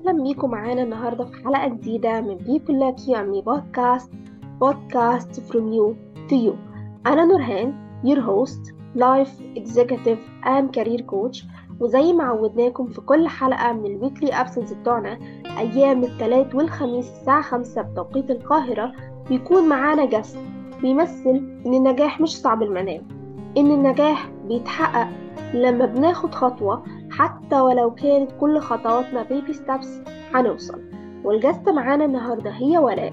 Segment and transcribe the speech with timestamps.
[0.00, 4.08] أهلا بيكم معانا النهاردة في حلقة جديدة من People Like Me Podcast
[4.60, 5.96] Podcast from you
[6.28, 6.54] to you.
[7.06, 7.74] أنا نورهان
[8.04, 11.44] your host Life Executive and Career Coach.
[11.80, 15.18] وزي ما عودناكم في كل حلقة من ال weekly episodes بتوعنا
[15.58, 18.92] أيام التلات والخميس الساعة خمسة بتوقيت القاهرة
[19.28, 20.38] بيكون معانا guest
[20.82, 23.02] بيمثل إن النجاح مش صعب المنال
[23.56, 25.08] إن النجاح بيتحقق
[25.54, 26.82] لما بناخد خطوة
[27.20, 30.00] حتى ولو كانت كل خطواتنا baby steps
[30.34, 30.80] هنوصل.
[31.24, 33.12] وال guest معانا النهاردة هي ولاء.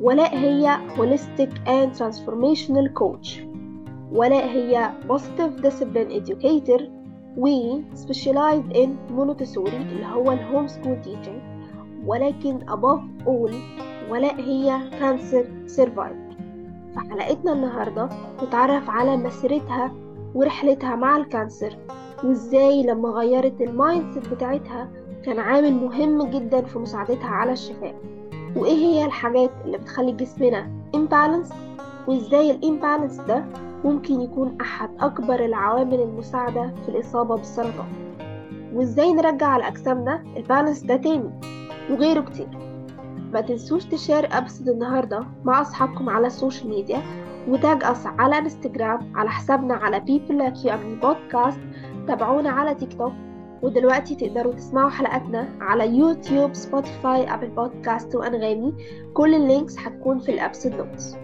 [0.00, 3.40] ولاء هي Holistic and Transformational Coach.
[4.12, 6.82] ولاء هي Positive Discipline Educator.
[7.36, 11.42] و Specialized in Montessori اللي هو ال home school teaching.
[12.06, 13.54] ولكن above all
[14.10, 16.32] ولاء هي Cancer Survivor.
[16.94, 18.08] في حلقتنا النهاردة
[18.42, 19.92] نتعرف على مسيرتها
[20.34, 21.76] ورحلتها مع ال cancer.
[22.24, 24.88] وإزاي لما غيرت ال mindset بتاعتها
[25.24, 27.94] كان عامل مهم جدا في مساعدتها على الشفاء.
[28.56, 31.50] وإيه هي الحاجات اللي بتخلي جسمنا imbalance
[32.06, 33.44] وإزاي ال imbalance ده
[33.84, 37.88] ممكن يكون أحد أكبر العوامل المساعدة في الإصابة بالسرطان؟
[38.74, 41.30] وإزاي نرجع لاجسامنا ال balance ده تاني
[41.90, 42.48] وغيره كتير.
[43.32, 47.02] ما تنسوش ت share episode النهارده مع أصحابكم على ال social media
[47.48, 51.60] و tag us على انستجرام على حسابنا على people like you podcast
[52.06, 53.12] تابعونا على تيك توك
[53.62, 58.74] ودلوقتي تقدروا تسمعوا حلقاتنا على YouTube Spotify Apple Podcast وأنغامي.
[59.14, 61.16] كل ال links هتكون في ال episode notes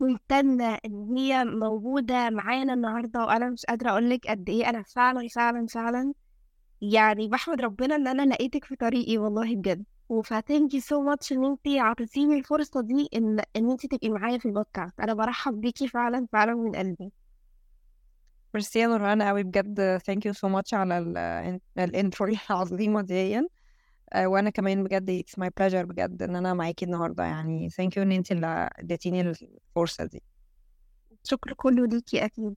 [0.00, 4.68] ممتنة إن هي موجودة معانا النهاردة وأنا مش قادرة أقولك قد إيه.
[4.70, 6.12] أنا فعلا فعلا فعلا
[6.80, 9.84] يعني بحمد ربنا إن أنا لقيتك في طريقي والله بجد.
[10.08, 14.38] وف thank you so much إن أنتي عطيتيني الفرصة دي إن إن أنتي تبقي معايا
[14.38, 15.00] في البودكاست.
[15.00, 17.12] أنا برحب بيكي فعلا فعلا من قلبي.
[18.56, 19.96] ميرسي يا نوران قوي بجد.
[19.98, 20.98] thank you so much على
[21.78, 23.48] ال intro العظيمة دي.
[24.12, 27.70] آه، وأنا كمان بجد it's my pleasure بجد إن أنا معاكي النهارده يعني.
[27.70, 30.22] thank you إن انت اللي أديتيني الفرصة دي.
[31.24, 32.54] شكر كله ليكي أكيد.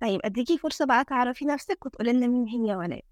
[0.00, 3.04] طيب أديكي فرصة بقى تعرفي نفسك وتقولي لنا مين هي ولاء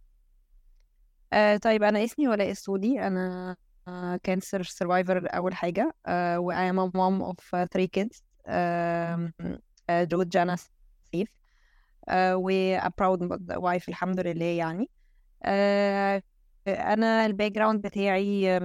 [1.33, 3.01] آه طيب أنا اسمي ولاء السودي.
[3.01, 3.57] أنا
[4.23, 5.93] cancer survivor أول حاجة.
[6.07, 8.23] آه و I am a mom of three kids.
[8.47, 9.33] آه
[9.91, 11.29] آه جود جانا سيف.
[11.35, 11.40] آه
[12.13, 13.21] و a proud
[13.57, 14.91] wife الحمد لله يعني.
[15.43, 16.23] آه
[16.69, 18.57] أنا ال background بتاعي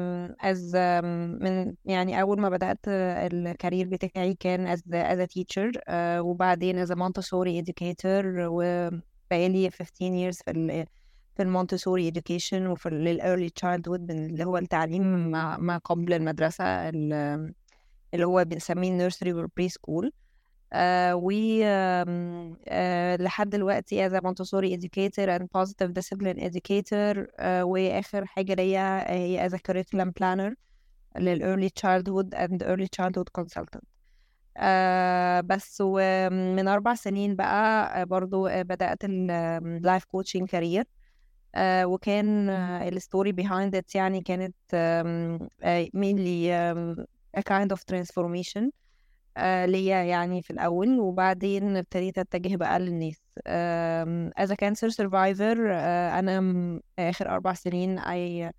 [0.42, 0.76] as
[1.42, 6.96] من يعني أول ما بدأت ال career بتاعي كان a teacher uh, وبعدين as a
[6.96, 10.86] Montessori educator وبقالي 15 years في ال
[11.36, 19.10] في المونتسوري education وفي early childhood اللي هو التعليم ما, قبل المدرسة اللي هو بنسميه
[19.10, 20.06] nursery و preschool.
[20.06, 20.25] آه
[21.14, 21.32] و
[22.68, 29.12] آه لحد دلوقتي as a Montessori educator and positive discipline educator آه وآخر حاجة ليا
[29.12, 30.54] هي as a curriculum planner
[31.18, 33.84] لل early childhood and early childhood consultant
[34.58, 40.84] آه بس ومن أربع سنين بقى آه، برضو آه، بدأت ال life coaching career
[41.56, 45.40] آه وكان آه ال story behind it يعني كانت آه
[45.96, 46.50] mainly
[47.38, 48.85] a kind of transformation آه
[49.66, 53.22] ليا يعني في الأول وبعدين ابتديت أتجه بقى للناس.
[54.40, 58.52] as a cancer survivor آه أنا آخر أربع سنين I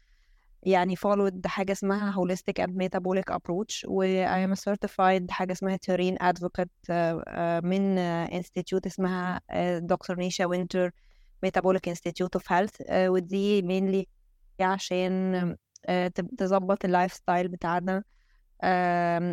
[0.63, 5.79] يعني followed حاجة اسمها holistic and metabolic approach و I am a certified حاجة اسمها
[5.91, 10.91] terrain advocate آه، آه، من آه، institute اسمها آه، دكتور نيشا وينتر
[11.47, 14.05] metabolic institute of health آه، ودي mainly
[14.65, 15.35] عشان
[15.87, 16.09] آه،
[16.39, 18.03] تظبط ال lifestyle بتاعنا.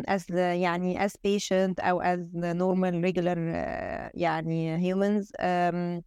[0.06, 6.02] As the يعني as patient أو as the normal regular uh, يعني humans um,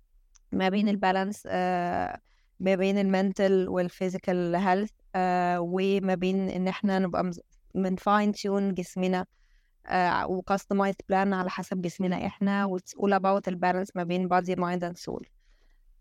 [0.52, 2.20] ما بين ال balance uh,
[2.60, 4.92] ما بين ال mental وال physical health
[5.60, 7.32] وما بين إن إحنا نبقى
[7.76, 9.26] من fine tune جسمنا
[9.88, 9.92] uh,
[10.30, 14.30] و customize plan على حسب جسمنا إحنا و it's all about ال balance ما بين
[14.30, 15.37] body mind and soul.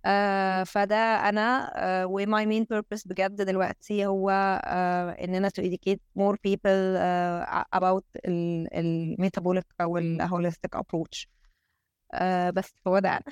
[0.07, 0.97] آه فده
[1.29, 1.73] أنا
[2.03, 4.31] آه و my main purpose بجد دلوقتي هو
[4.65, 6.61] آه اننا to educate more people
[6.99, 11.27] آه about ال ال metabolic أو ال holistic approach.
[12.15, 13.09] آه بس هو ده.
[13.11, 13.23] أنا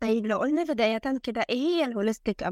[0.00, 2.44] طيب لو قلنا بداية كده إيه هي ال holistic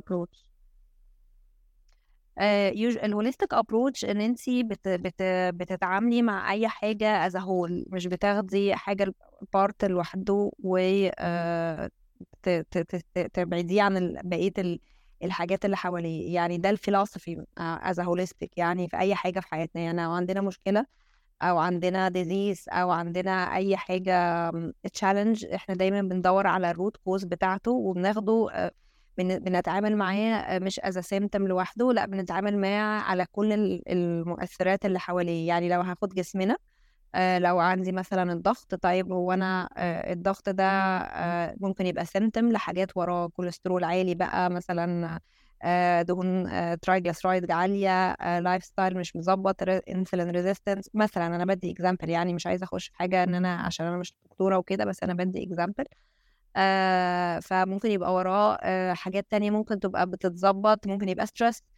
[2.39, 5.23] آه يوج- ال holistic approach إن انت بت بت
[5.55, 9.15] بتتعاملي مع أي حاجة a whole مش بتاخدي حاجة
[9.55, 10.77] part لوحده و
[11.19, 11.91] آه
[13.35, 14.81] تبعديه عن بقية ال-
[15.23, 16.35] الحاجات اللي حواليه.
[16.35, 19.83] يعني ده ال philosophy as a holistic يعني في أي حاجة في حياتنا.
[19.83, 20.87] يعني لو عندنا مشكلة
[21.43, 24.51] أو عندنا disease أو عندنا أي حاجة
[24.93, 28.73] challenge إحنا دايما بندور على ال root cause بتاعته وبناخده آه،
[29.19, 34.99] بن- بنتعامل معاه مش as symptom لوحده لأ بنتعامل معاه على كل ال- المؤثرات اللي
[35.01, 35.49] حواليه.
[35.49, 36.59] يعني لو هاخد جسمنا آه،
[37.39, 42.97] لو عندي مثلا الضغط طيب هو أنا آه، الضغط ده آه، ممكن يبقى symptom لحاجات
[42.97, 45.21] وراه كوليسترول عالي بقى مثلا
[45.63, 46.49] آه، دهون
[46.81, 49.57] triglyceride عالية lifestyle مش مظبط
[49.89, 53.87] insulin resistance مثلا أنا بدي example يعني مش عايزة أخش في حاجة إن أنا عشان
[53.87, 55.85] أنا مش دكتورة وكده بس أنا بدي example
[56.57, 61.72] آه فممكن يبقى وراه آه حاجات تانية ممكن تبقى بتتظبط ممكن يبقى stress آه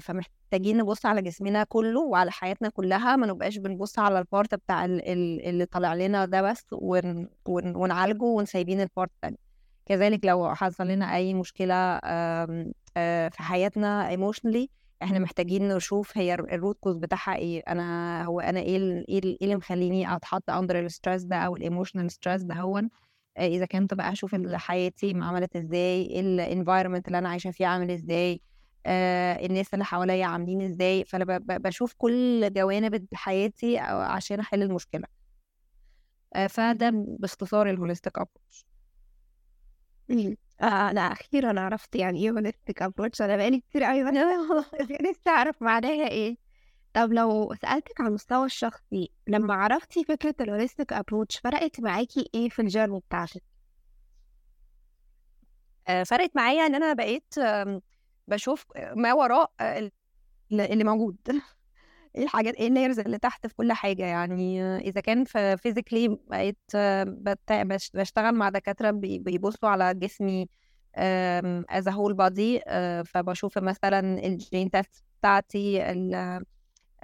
[0.00, 4.84] فمحتاجين نبص على جسمنا كله وعلى حياتنا كلها ما نبقاش بنبص على ال part بتاع
[4.84, 9.38] ال- ال- اللي طالع لنا ده بس ون ون ونعالجه ونسايبين ال part التاني
[9.86, 11.74] كذلك لو حصل لنا أي مشكلة
[12.04, 14.66] آم، آه، في حياتنا emotionally
[15.02, 17.62] إحنا محتاجين نشوف هي ال root cause بتاعها إيه.
[17.68, 21.36] أنا هو أنا إيه ال- إيه ال- إيه اللي مخليني أتحط under ال stress ده
[21.36, 22.90] أو ال emotional stress ده هون؟
[23.36, 27.90] آه، إذا كنت بقى أشوف حياتي عملت إزاي ال environment اللي أنا عايشة فيه عامل
[27.90, 28.53] إزاي؟ آه،
[28.86, 31.04] الناس اللي حواليا عاملين إزاي.
[31.04, 35.04] فأنا بشوف كل جوانب حياتي أو عشان أحل المشكلة.
[36.34, 38.66] آه، فده باختصار ال holistic approach
[40.08, 40.36] مم.
[40.60, 44.10] آه أنا أخيرا عرفت يعني إيه holistic approach أنا بقالي كتير أوي بس
[45.10, 46.36] نفسي أعرف معناها إيه.
[46.94, 52.48] طب لو سألتك على المستوى الشخصي لما عرفتي فكرة ال holistic approach فرقت معاكي إيه
[52.48, 53.42] في ال journey بتاعتك؟
[55.88, 57.34] آه، فرقت معايا إن أنا بقيت
[58.28, 58.66] بشوف
[58.96, 61.16] ما وراء آه، ال- اللي موجود.
[62.16, 65.56] إيه الحاجات إيه ال layers اللي تحت في كل حاجة يعني؟ آه، إذا كان في
[65.56, 67.04] physically بقيت آه،
[67.94, 70.48] بشتغل مع دكاترة بي- بيبصوا على جسمي
[71.70, 72.60] as whole body
[73.06, 75.82] فبشوف مثلا ال gene test بتاعتي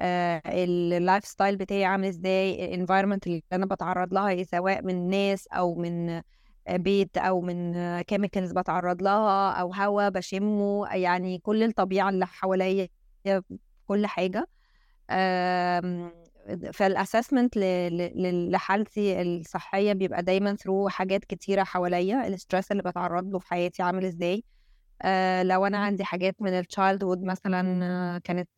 [0.00, 5.74] ال lifestyle بتاعي عامل إزاي ال environment اللي أنا بتعرض لها سواء من ناس أو
[5.74, 6.22] من آه،
[6.68, 12.88] بيت أو من chemicals بتعرض لها أو هواء بشمه يعني كل الطبيعة اللي حواليا
[13.86, 14.46] كل حاجة.
[16.72, 17.56] فال assessment
[18.52, 23.82] لحالتي الصحية بيبقى دايما through حاجات كتيرة حواليا ال stress اللي بتعرض له في حياتي
[23.82, 24.44] عامل إزاي.
[25.02, 28.48] آه، لو أنا عندي حاجات من ال childhood مثلا آه، كانت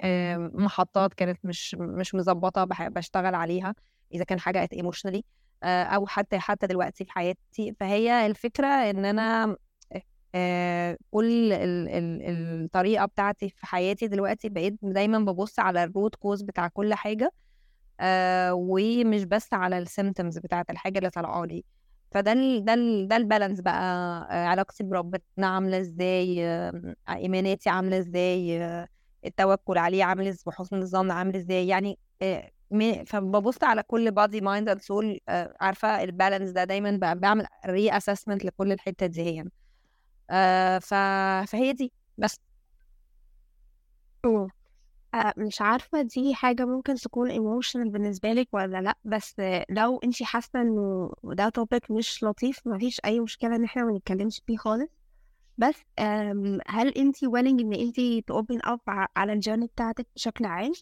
[0.00, 3.74] آه، محطات كانت مش مش مظبطة بشتغل عليها
[4.14, 5.24] إذا كان حاجة emotionally
[5.64, 7.74] أو حتى حتى دلوقتي في حياتي.
[7.80, 9.56] فهي الفكرة إن أنا
[10.34, 16.14] آه، كل ال- ال- الطريقة بتاعتي في حياتي دلوقتي بقيت دايما ببص على ال root
[16.14, 17.32] cause بتاع كل حاجة
[18.00, 21.64] آه، ومش بس على ال symptoms بتاعت الحاجة اللي طالعة لي.
[22.12, 23.82] فده ال ده ال ده ال balance بقى
[24.30, 28.88] آه، علاقتي بربنا عاملة إزاي آه، إيماناتي عاملة إزاي آه،
[29.26, 31.68] التوكل عليه عامل إزاي وحسن الظن عامل إزاي.
[31.68, 32.50] يعني آه،
[33.06, 35.20] فببص على كل body mind and soul
[35.60, 39.44] عارفة ال balance ده دايما بعمل reassessment لكل الحتة دي هي.
[40.30, 40.94] آه، ف...
[41.50, 42.40] فهي دي بس.
[45.14, 49.34] آه مش عارفة دي حاجة ممكن تكون emotional بالنسبة لك ولا لأ بس
[49.70, 54.56] لو انتي حاسة إنه ده topic مش لطيف مفيش أي مشكلة إن إحنا منتكلمش فيه
[54.56, 54.88] خالص.
[55.58, 55.76] بس
[56.68, 58.80] هل انتي willing إن انتي to open up
[59.16, 60.72] على ال journey بتاعتك بشكل عام؟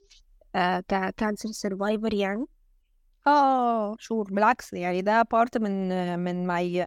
[0.88, 2.44] ك cancer survivor يعني.
[3.26, 6.86] آه sure بالعكس يعني ده part من من my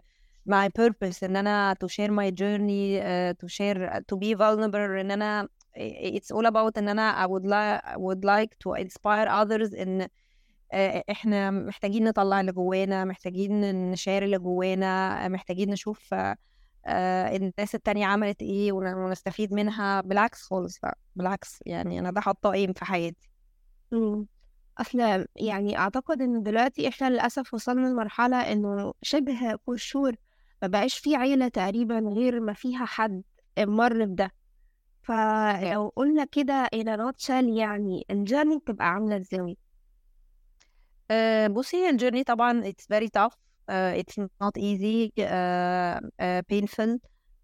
[0.50, 5.12] my purpose إن أنا to share my journey uh, to share to be vulnerable إن
[5.12, 5.48] أنا
[5.78, 10.08] it's all about إن أنا I would like would like to inspire others إن
[10.74, 16.36] آه، إحنا محتاجين نطلع اللي جوانا محتاجين ن share اللي جوانا محتاجين نشوف آه،
[16.86, 20.02] آه، الناس التانية عملت إيه ون- ونستفيد منها.
[20.02, 23.30] بالعكس خالص لا بالعكس يعني أنا ده حاطه ايم في حياتي.
[24.78, 30.16] أصل يعني أعتقد إن دلوقتي إحنا للأسف وصلنا لمرحلة إنه شبه قشور
[30.62, 33.24] ما بقاش في عيلة تقريبا غير ما فيها حد
[33.60, 34.32] مر بده.
[35.04, 39.58] فلو قلنا كده in a nutshell يعني الجيرني بتبقى عاملة إزاي؟
[41.12, 41.90] آه، بصي هي
[42.24, 43.34] طبعا it's very tough.
[43.70, 45.12] uh, it's not easy.
[45.20, 46.98] uh, uh, painful.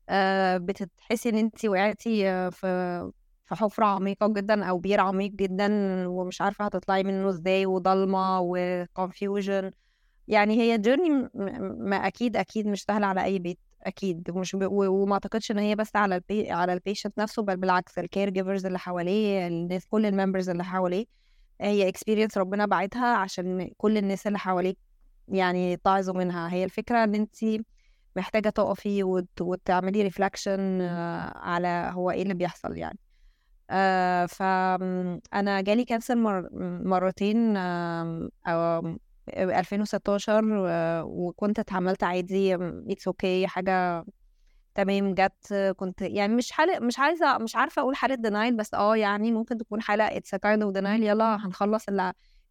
[0.10, 3.12] uh, بتحسي إن انت وقعتي في
[3.46, 5.70] في حفرة عميقة جدا أو بير عميق جدا
[6.08, 9.72] ومش عارفة هتطلعي منه إزاي وضلمة و confusion
[10.28, 11.30] يعني هي journey
[11.80, 14.30] ما أكيد أكيد مش سهلة على أي بيت أكيد.
[14.30, 14.64] ومش ب...
[14.72, 16.52] وما أعتقدش إن هي بس على ال pa...
[16.52, 20.64] على ال patient نفسه بل بالعكس ال caregivers اللي حواليه الناس كل ال members اللي
[20.64, 21.06] حواليه
[21.62, 24.78] هي experience ربنا بعتها عشان كل الناس اللي حواليك
[25.28, 26.54] يعني يتعظوا منها.
[26.54, 27.36] هي الفكرة إن انت
[28.16, 29.42] محتاجة تقفي وت...
[29.42, 30.82] وتعملي reflection
[31.36, 33.00] على هو إيه اللي بيحصل يعني.
[33.70, 36.50] آه فأنا جالي cancer مر...
[36.86, 44.06] مرتين آم، آم، 2016 و- وكنت اتعاملت عادي it's okay حاجة
[44.76, 48.96] تمام جت كنت يعني مش حالة مش عايزة مش عارفة أقول حالة denial بس آه
[48.98, 51.86] يعني ممكن تكون حالة it's a kind of denial يلا هنخلص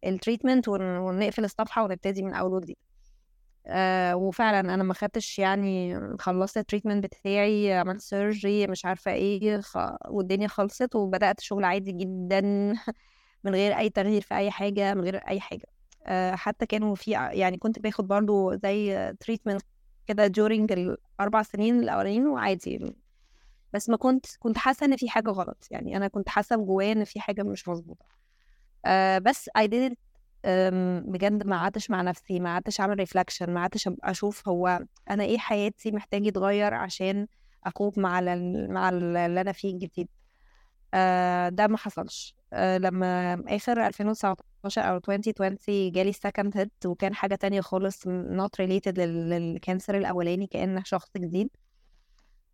[0.05, 2.77] ال treatment ونقفل الصفحة ونبتدي من أول وجديد.
[3.67, 9.61] آه وفعلا أنا ما خدتش يعني خلصت ال treatment بتاعي عملت surgery مش عارفة إيه
[9.61, 9.77] خ...
[10.09, 12.41] والدنيا خلصت وبدأت شغل عادي جدا
[13.43, 15.65] من غير أي تغيير في أي حاجة من غير أي حاجة.
[16.05, 19.61] آه حتى كانوا في يعني كنت باخد برضو زي treatment
[20.07, 22.95] كده during الأربع سنين الأولانيين وعادي.
[23.73, 25.67] بس ما كنت كنت حاسة إن في حاجة غلط.
[25.71, 28.05] يعني أنا كنت حاسة جوايا إن في حاجة مش مظبوطة.
[28.85, 29.95] آه بس I didn't
[31.05, 35.37] بجد ما قعدتش مع نفسي ما قعدتش أعمل reflection ما قعدتش أشوف هو أنا إيه
[35.37, 37.27] حياتي محتاج يتغير عشان
[37.65, 40.07] a cope مع ال مع اللي أنا فيه الجديد.
[40.93, 42.35] آه ده ما حصلش.
[42.53, 48.99] آه لما آخر 2019 أو 2020 جالي second hit وكان حاجة تانية خالص not related
[48.99, 51.49] لل cancer الأولاني كأن شخص جديد.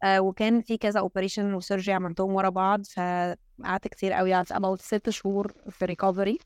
[0.03, 4.81] آه وكان في كذا operation و surgery عملتهم ورا بعض فقعدت كتير قوي قعدت about
[4.81, 6.37] ست شهور في recovery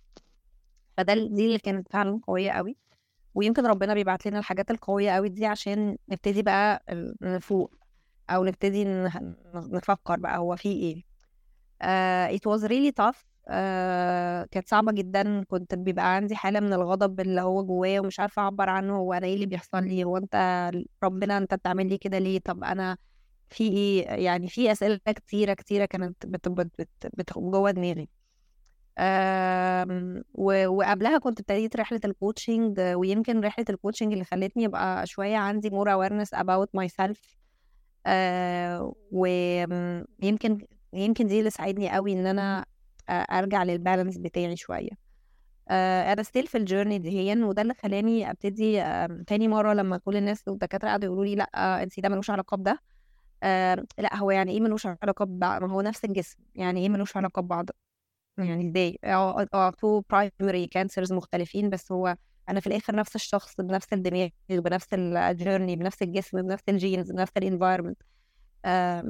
[0.97, 2.77] فده دي اللي كانت فعلا قوية قوي
[3.35, 6.83] ويمكن ربنا بيبعت لنا الحاجات القوية قوي دي عشان نبتدي بقى
[7.21, 7.73] نفوق
[8.29, 8.85] أو نبتدي
[9.55, 11.03] نفكر بقى هو في إيه.
[11.83, 13.17] uh, it was really tough.
[13.49, 15.43] uh, كانت صعبة جدا.
[15.43, 19.25] كنت بيبقى عندي حالة من الغضب اللي هو جوايا ومش عارفة أعبر عنه هو أنا
[19.27, 20.35] إيه اللي بيحصل لي هو أنت
[21.03, 22.97] ربنا أنت بتعمل لي كده ليه؟ طب أنا
[23.49, 28.09] في إيه؟ يعني في أسئلة كتيرة كتيرة كانت بت بت بت بت جوه دماغي.
[30.33, 35.69] وقبلها كنت ابتديت رحلة ال coaching ويمكن رحلة ال coaching اللي خلتني ابقى شوية عندي
[35.69, 37.35] more awareness about myself.
[39.11, 42.65] ويمكن يمكن دي اللي ساعدني قوي إن أنا
[43.09, 44.89] أرجع لل balance بتاعي شوية.
[45.71, 48.83] أنا still في ال journey دي وده اللي خلاني أبتدي
[49.27, 52.79] تاني مرة لما كل الناس والدكاترة قعدوا يقولوا لي لأ انت ده ملوش علاقة بده.
[53.97, 57.41] لأ هو يعني إيه ملوش علاقة ببعض؟ ما هو نفس الجسم يعني إيه ملوش علاقة
[57.41, 57.69] ببعض؟
[58.37, 62.15] يعني إزاي آه two primary cancers مختلفين بس هو
[62.49, 67.11] أنا في الآخر نفس الشخص بنفس الدماغ بنفس ال journey بنفس الجسم بنفس ال genes
[67.11, 67.97] بنفس ال environment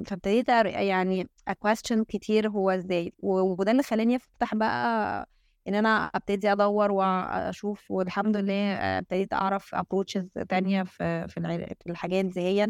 [0.08, 3.14] فابتديت يعني a question كتير هو إزاي.
[3.20, 5.30] وده اللي خلاني أفتح بقى
[5.68, 12.64] إن أنا أبتدي أدور وأشوف والحمد لله ابتديت أعرف approaches تانية في في الحاجات دي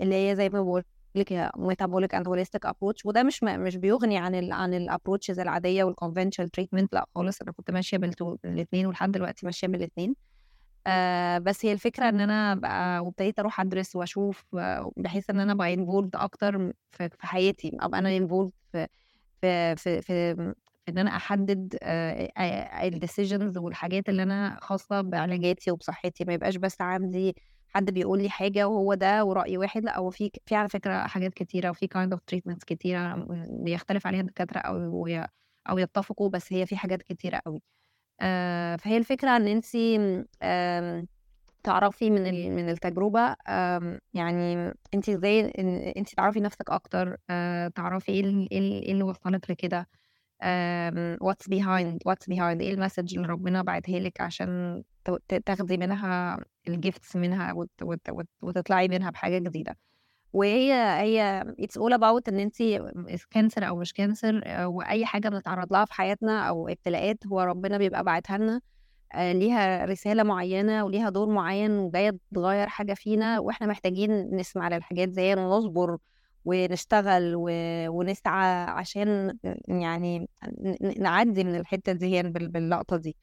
[0.00, 0.82] اللي هي زي ما بقول
[1.16, 5.84] لك metabolic and holistic approach وده مش مش بيغني عن ال عن ال approaches العادية
[5.84, 7.96] وال conventional treatment لأ خالص أنا كنت ماشية
[8.44, 10.14] بالاثنين ولحد دلوقتي ماشية بالاثنين
[10.86, 14.44] آه بس هي الفكرة إن أنا بقى وابتديت أروح أدرس وأشوف
[14.96, 18.86] بحيث إن أنا بقى involved أكتر في, في حياتي أبقى أنا involved في
[19.42, 20.32] في في, في
[20.88, 21.76] إن أنا أحدد
[22.84, 26.24] ال decisions والحاجات اللي أنا خاصة بعلاجاتي وبصحتي.
[26.24, 27.36] ما يبقاش بس عندي
[27.76, 31.34] حد بيقول لي حاجة وهو ده ورأي واحد لأ هو في في على فكرة حاجات
[31.34, 35.08] كتيرة وفي kind of treatments كتيرة بيختلف عليها الدكاترة أو
[35.70, 37.62] أو يتفقوا بس هي في حاجات كتيرة قوي
[38.20, 39.66] آه فهي الفكرة إن انت
[41.64, 43.36] تعرفي من من التجربة
[44.14, 45.52] يعني انت إزاي
[45.96, 49.88] انت تعرفي نفسك أكتر آه تعرفي إيه إيه اللي وصلك لكده.
[51.20, 54.82] what's behind what's behind إيه ال message اللي ربنا بعتها لك عشان
[55.46, 56.38] تاخدي منها
[56.68, 59.76] ال gifts منها وت وت وت وتطلعي منها بحاجة جديدة.
[60.32, 62.56] وهي هي it's all about إن انت
[63.30, 68.04] cancer أو مش cancer وأي حاجة بنتعرض لها في حياتنا أو ابتلاءات هو ربنا بيبقى
[68.04, 68.60] باعتها لنا
[69.14, 75.34] ليها رسالة معينة وليها دور معين وجاية تغير حاجة فينا وإحنا محتاجين نسمع للحاجات زي
[75.34, 75.98] ونصبر
[76.46, 77.48] ونشتغل و...
[77.88, 79.38] ونسعى عشان
[79.68, 80.28] يعني
[80.98, 83.16] نعدي من الحتة دي باللقطة دي.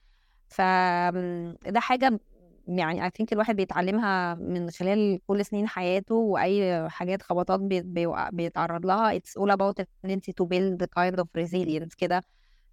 [0.49, 2.19] فده حاجة
[2.67, 7.81] يعني I think الواحد بيتعلمها من خلال كل سنين حياته وأي حاجات خبطات بي...
[7.81, 8.07] بي...
[8.31, 9.19] بيتعرض لها.
[9.19, 12.23] It's all about ان انت to build kind of resilience كده.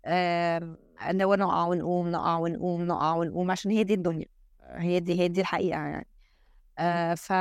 [0.06, 4.26] ان هو نقع ونقوم نقع ونقوم نقع ونقوم عشان هي دي الدنيا.
[4.62, 6.06] هي دي هي دي الحقيقة يعني.
[6.80, 7.32] آه ف...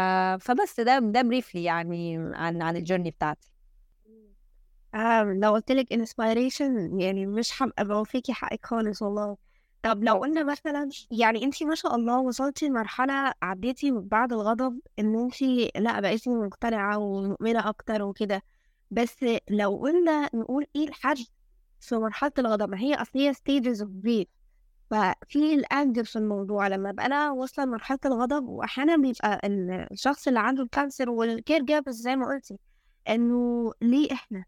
[0.45, 3.51] فبس ده ده briefly يعني عن عن ال journey بتاعتي.
[4.93, 9.37] آه لو قلت لك انسبيريشن يعني مش هبقى بوفيكي حقك خالص والله.
[9.81, 15.15] طب لو قلنا مثلا يعني انتي ما شاء الله وصلتي لمرحلة عديتي بعد الغضب إن
[15.15, 18.43] انتي لأ بقيتي مقتنعة ومؤمنة أكتر وكده.
[18.91, 21.17] بس لو قلنا نقول إيه الحد
[21.79, 24.38] في مرحلة الغضب؟ ما هي اصل هي stages of grief.
[24.89, 29.39] ففي الانجل في الموضوع لما ابقى أنا واصلة لمرحلة الغضب واحيانا بيبقى
[29.91, 32.57] الشخص اللي عنده الكانسر والكير جابرز زي ما قلتي
[33.09, 34.45] إنه ليه إحنا؟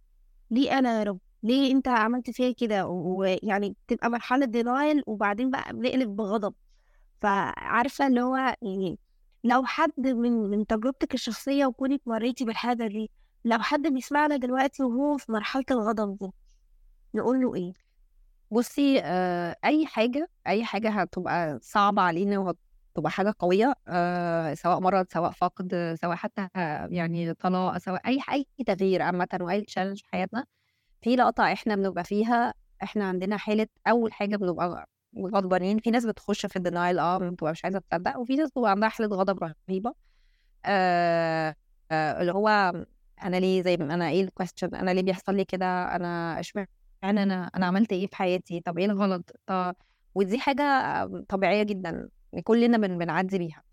[0.52, 5.74] ليه أنا يا رب؟ ليه أنت عملت فيا كده؟ ويعني بتبقى مرحلة دينايل وبعدين بقى
[5.74, 6.54] بنقلب بغضب.
[7.22, 9.00] فعارفة اللي هو يعني
[9.44, 13.12] لو حد من من تجربتك الشخصية وكونك مريتي بالحاجة دي
[13.46, 16.32] لو حد بيسمعنا دلوقتي وهو في مرحلة الغضب دي
[17.16, 17.74] نقول له إيه؟
[18.52, 19.00] بصي
[19.66, 25.96] أي حاجة أي حاجة هتبقى صعبة علينا وهتبقى حاجة قوية آه، سواء مرض سواء فقد
[26.02, 26.48] سواء حتى
[26.92, 30.46] يعني طلاق سواء أي أي تغيير عامه وأي challenge في حياتنا
[31.02, 32.54] في لقطة إحنا بنبقى فيها
[32.84, 34.88] إحنا عندنا حالة أول حاجة بنبقى
[35.20, 38.72] غضبانين في ناس بتخش في ال denial آه بتبقى مش عايزة تصدق وفي ناس بتبقى
[38.72, 39.94] عندها حالة غضب رهيبة
[40.66, 41.56] آه
[41.92, 42.50] آه اللي هو
[43.24, 46.70] أنا ليه زي ما أنا إيه ال question أنا ليه بيحصل لي كده أنا إشمعنى
[47.04, 49.76] أنا أنا عملت إيه في حياتي؟ طب إيه الغلط؟ طب
[50.16, 50.64] ودي حاجة
[51.30, 52.10] طبيعية جدا
[52.44, 53.64] كلنا بن بنعدي بيها.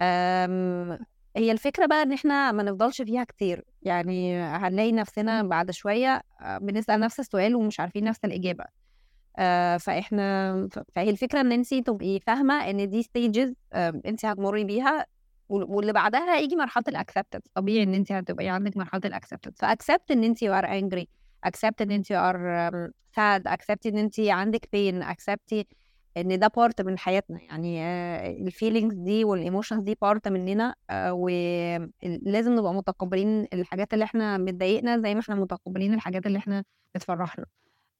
[0.00, 0.98] آم،
[1.36, 3.64] هي الفكرة بقى إن إحنا ما نفضلش فيها كتير.
[3.82, 8.64] يعني هنلاقي نفسنا بعد شوية آه، بنسأل نفس السؤال ومش عارفين نفس الإجابة.
[9.38, 15.06] آه، فإحنا فهي الفكرة إن انت تبقي فاهمة إن دي stages انت هتمري بيها
[15.48, 19.54] وال- واللي بعدها هيجي مرحلة ال acceptance طبيعي إن انت هتبقي عندك مرحلة ال acceptance
[19.58, 21.08] ف accept إن انت are angry
[21.46, 25.64] accept إن انت are sad accept إن انت عندك pain accept
[26.16, 27.40] إن ده part من حياتنا.
[27.42, 27.80] يعني
[28.46, 34.38] ال feelings دي وال emotions دي part مننا آه، ولازم نبقى متقبلين الحاجات اللي إحنا
[34.38, 37.46] متضايقنا زي ما إحنا متقبلين الحاجات اللي إحنا بتفرحنا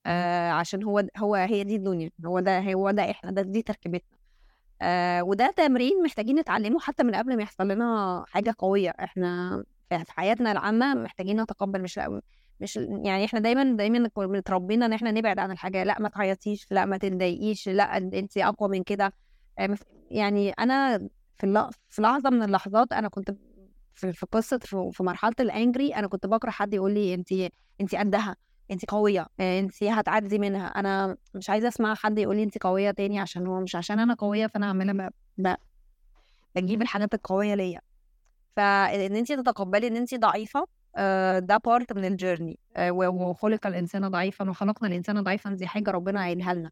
[0.07, 2.11] آه، عشان هو هو هي دي الدنيا.
[2.27, 4.19] هو ده هو ده إحنا ده دي تركيبتنا.
[4.83, 8.91] آه وده تمرين محتاجين نتعلمه حتى من قبل ما يحصل لنا حاجة قوية.
[8.91, 11.99] إحنا في حياتنا العامة محتاجين نتقبل مش
[12.62, 16.85] مش يعني إحنا دايما دايما متربينا إن إحنا نبعد عن الحاجة لأ ما تعيطيش لأ
[16.85, 19.12] ما تتضايقيش لأ انت أقوى من كده.
[19.59, 19.76] آه،
[20.11, 20.99] يعني أنا
[21.38, 23.31] في في لحظة من اللحظات أنا كنت
[23.95, 24.59] في في قصة
[24.92, 27.33] في مرحلة الانجري أنا كنت بكره حد يقول لي انت
[27.81, 28.37] انت قدها
[28.71, 30.66] انت قوية انت هتعدي منها.
[30.66, 34.14] أنا مش عايزة أسمع حد يقول لي انت قوية تاني عشان هو مش عشان أنا
[34.14, 34.73] قوية فأنا
[35.38, 35.54] ب-
[36.54, 37.81] بجيب الحاجات القوية ليا.
[38.57, 40.82] فإن انت تتقبلي إن انت ضعيفة آه،
[41.39, 42.59] ده بارت من الجيرني
[42.91, 46.71] وخلق الإنسان ضعيفا وخلقنا الإنسان ضعيفا دي حاجة ربنا قايلها لنا.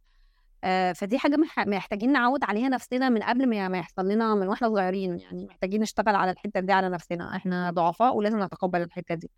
[0.64, 4.68] آه، فدي حاجة مح- محتاجين نعود عليها نفسنا من قبل ما يحصل لنا من وإحنا
[4.68, 5.18] صغيرين.
[5.18, 7.36] يعني محتاجين نشتغل على الحتة دي على نفسنا.
[7.36, 9.30] إحنا ضعفاء ولازم نتقبل الحتة دي.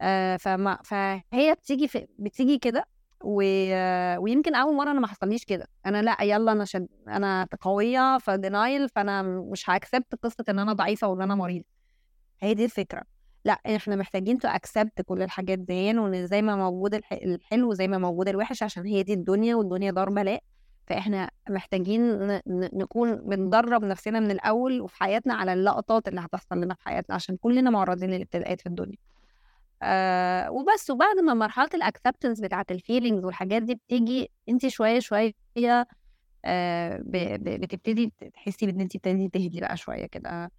[0.00, 2.84] آه، فما فهي بتيجي في بتيجي كده
[3.24, 3.42] و...
[3.72, 5.66] آه، ويمكن أول مرة أنا ما حصليش كده.
[5.86, 6.88] أنا لأ يلا أنا شد...
[7.08, 11.62] أنا قوية فدينايل فأنا مش هأكسبت قصة إن أنا ضعيفة وإن أنا مريض
[12.40, 13.02] هي دي الفكرة.
[13.44, 17.12] لأ إحنا محتاجين to accept كل الحاجات دي وإن زي ما موجود الح...
[17.12, 20.42] الحلو زي ما موجود الوحش عشان هي دي الدنيا والدنيا دار بلاء
[20.86, 26.82] فإحنا محتاجين نكون بندرب نفسنا من الأول وفي حياتنا على اللقطات اللي هتحصل لنا في
[26.84, 28.96] حياتنا عشان كلنا معرضين للابتلاءات في الدنيا.
[29.82, 30.90] آه وبس.
[30.90, 35.32] وبعد ما مرحلة ال acceptance بتاعت ال feelings والحاجات دي بتيجي انت شوية شوية
[36.44, 40.50] آه بتبتدي تحسي بإن انت بتبتدي تهدي بقى شوية كده.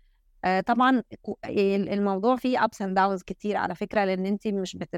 [0.66, 4.90] طبعا كو- ال- الموضوع فيه ups and downs كتير على فكرة لأن انت مش بت...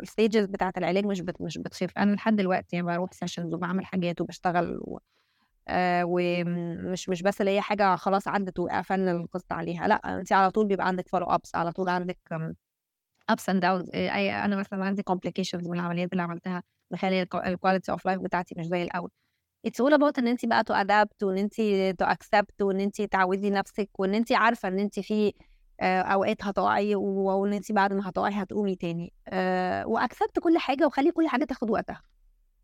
[0.00, 1.40] ال stages بتاعت العلاج مش بت...
[1.42, 4.98] مش بتخف أنا لحد دلوقتي يعني بروح sessions وبعمل حاجات وبشتغل و...
[5.68, 9.88] آه ومش مش بس اللي هي حاجة خلاص عدت وقفلنا القصة عليها.
[9.88, 12.18] لأ انت على طول بيبقى عندك follow ups على طول عندك
[13.60, 13.94] downs.
[13.94, 18.20] إيه، أي أنا مثلا عندي complications من العمليات اللي عملتها مخلي ال quality of life
[18.20, 19.10] بتاعتي مش زي الأول.
[19.66, 21.54] It's all about إن انت بقى to adapt وإن انت
[22.02, 25.32] to accept وإن انت تعودي نفسك وإن انت عارفة إن انت في
[25.80, 29.12] آه، أوقات هتقعي وإن انت بعد ما هتقعي هتقومي تاني.
[29.28, 32.02] آه، و accept كل حاجة وخلي كل حاجة تاخد وقتها.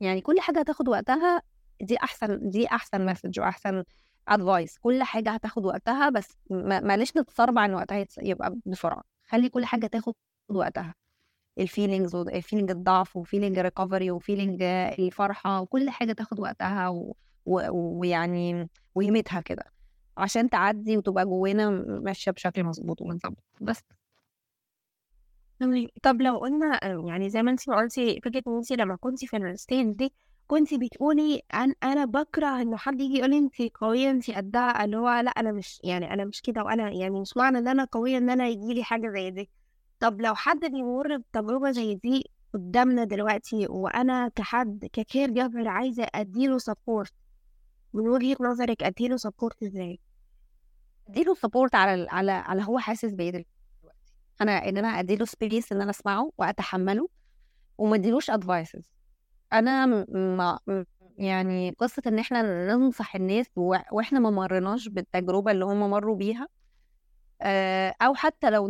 [0.00, 1.42] يعني كل حاجة هتاخد وقتها
[1.80, 3.84] دي أحسن دي أحسن message وأحسن
[4.28, 9.02] advice كل حاجة هتاخد وقتها بس معلش نتصربع ان وقتها يبقى بسرعة.
[9.28, 10.14] خلي كل حاجة تاخد
[10.48, 10.94] وقتها.
[11.60, 14.62] ال feelings و feeling الضعف و feeling ال recovery و feeling
[14.98, 17.70] الفرحة وكل حاجة تاخد وقتها و- و-
[18.00, 19.64] ويعني وقيمتها كده
[20.16, 21.70] عشان تعدي وتبقى جوانا
[22.04, 23.82] ماشية بشكل مظبوط ومنظبط بس.
[26.02, 29.92] طب لو قلنا يعني زي ما انت قلتي فكرة إن انت لما كنتي في الستيج
[29.96, 30.12] دي
[30.46, 35.08] كنتي بتقولي أن أنا بكره إنه حد يجي يقول انت قوية انت قدها اللي هو
[35.10, 38.30] لأ أنا مش يعني أنا مش كده وأنا يعني مش معنى إن أنا قوية إن
[38.30, 39.50] أنا يجي لي حاجة زي دي.
[40.00, 46.58] طب لو حد بيمر بتجربة زي دي قدامنا دلوقتي وأنا كحد ك caregiver عايزة أديله
[46.58, 47.12] support
[47.94, 50.00] من وجهة نظرك أديله support إزاي؟
[51.08, 53.48] أديله support على على على هو حاسس بإيه دلوقتي
[54.40, 57.08] أنا إن أنا أديله space إن أنا أسمعه وأتحمله
[57.78, 58.92] وما أديلوش advices
[59.52, 60.58] أنا م- ما
[61.18, 62.42] يعني قصة إن إحنا
[62.76, 66.48] ننصح الناس و- وإحنا ما مرناش بالتجربة اللي هم مروا بيها
[67.42, 68.68] آه، أو حتى لو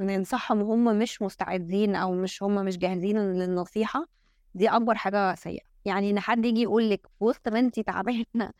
[0.00, 4.06] ننصحهم وهم مش مستعدين أو مش هم مش جاهزين للنصيحة
[4.54, 5.62] دي أكبر حاجة سيئة.
[5.84, 8.52] يعني إن حد يجي يقول لك وسط ما انت تعبانة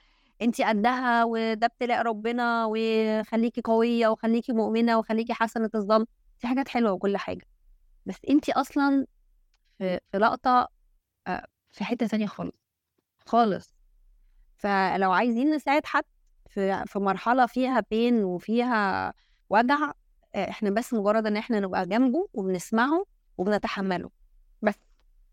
[0.43, 6.05] انت قدها وده ابتلاء ربنا وخليكي قوية وخليكي مؤمنة وخليكي حسنة الظن.
[6.43, 7.47] دي حاجات حلوة وكل حاجة.
[8.07, 9.07] بس انت أصلا
[9.79, 10.69] في, لقطة
[11.27, 12.55] آه، في حتة تانية خالص
[13.27, 13.75] خالص.
[14.57, 16.05] فلو عايزين نساعد حد
[16.51, 19.15] في مرحلة فيها pain وفيها
[19.51, 19.93] وجع
[20.37, 23.05] إحنا بس مجرد إن إحنا نبقى جنبه وبنسمعه
[23.39, 24.11] وبنتحمله.
[24.63, 24.75] بس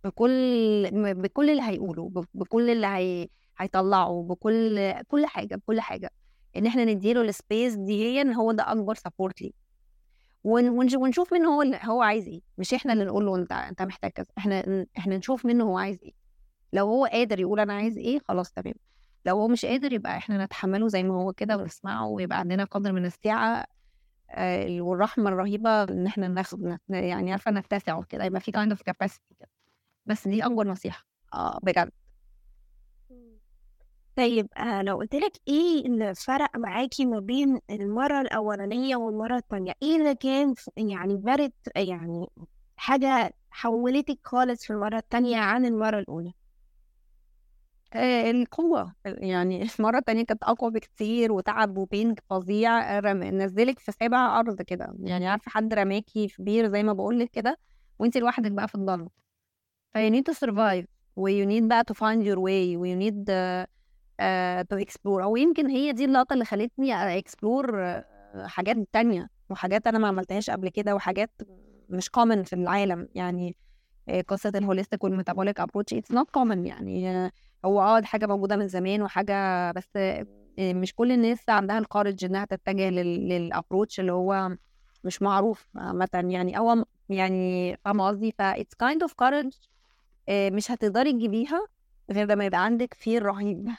[0.03, 6.11] بكل بكل اللي هيقوله بكل اللي هي هيطلعه بكل كل حاجة بكل حاجة.
[6.57, 9.51] إن إحنا نديله ال space دي هي إن هو ده أكبر support ليه.
[10.43, 12.41] ونشوف منه هو هو عايز إيه.
[12.57, 14.27] مش إحنا اللي نقول له أنت أنت محتاج كذا.
[14.37, 16.13] إحنا إحنا نشوف منه هو عايز إيه.
[16.73, 18.73] لو هو قادر يقول أنا عايز إيه خلاص تمام.
[19.25, 22.91] لو هو مش قادر يبقى إحنا نتحمله زي ما هو كده ونسمعه ويبقى عندنا قدر
[22.91, 23.65] من السعه
[24.81, 29.49] والرحمة الرهيبة إن إحنا ناخد يعني عارفة نتسع كده يبقى في kind of capacity كده.
[30.05, 31.05] بس دي اكبر نصيحة.
[31.33, 31.91] آه بجد.
[34.15, 39.73] طيب آه لو قلت لك إيه اللي فرق معاكي ما بين المرة الأولانية والمرة التانية؟
[39.83, 42.27] إيه اللي كان يعني فرق يعني
[42.77, 46.42] حاجة حولتك خالص في المرة التانية عن المرة الأولى؟ آه
[47.95, 48.93] القوة.
[49.05, 53.23] يعني المرة التانية كانت أقوى بكتير وتعب و pain فظيع رم...
[53.23, 54.95] نزلك في سابع أرض كده.
[54.99, 57.57] يعني عارفة حد رماكي في بير زي ما بقولك كده؟
[57.99, 59.09] وانت لوحدك بقى في الضلمة
[59.93, 62.99] ف you need to survive و you need بقى to find your way و you
[62.99, 68.01] need uh, to explore أو يمكن هي دي اللقطة اللي خلتني explore
[68.45, 71.31] حاجات تانية وحاجات أنا ما عملتهاش قبل كده وحاجات
[71.89, 73.07] مش common في العالم.
[73.15, 73.55] يعني
[74.09, 77.31] آه، قصة ال holistic وال metabolic approach it's not common يعني.
[77.65, 80.25] هو آه دي حاجة موجودة من زمان وحاجة بس آه،
[80.59, 84.57] مش كل الناس عندها ال courage إنها تتجه لل approach اللي هو
[85.03, 86.57] مش معروف عامة يعني.
[86.57, 89.51] أو يعني فاهمة قصدي؟ ف it's kind of courage
[90.29, 91.67] مش هتقدري تجيبيها
[92.11, 93.69] غير لما يبقى عندك fear رهيب.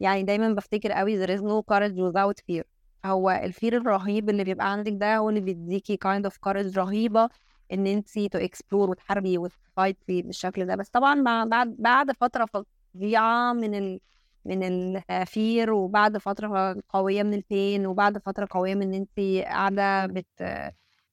[0.00, 2.64] يعني دايما بفتكر قوي there is no courage without fear.
[3.04, 7.28] هو ال fear الرهيب اللي بيبقى عندك ده هو اللي بيديكي kind of courage رهيبة
[7.72, 10.74] إن انت to explore وتحاربي وتفايتي بالشكل ده.
[10.76, 12.48] بس طبعا بعد بعد فترة
[12.94, 14.00] فظيعة من ال
[14.44, 14.62] من
[15.10, 20.06] ال fear وبعد فترة قوية من ال pain وبعد فترة قوية من إن انت قاعدة
[20.06, 20.42] بت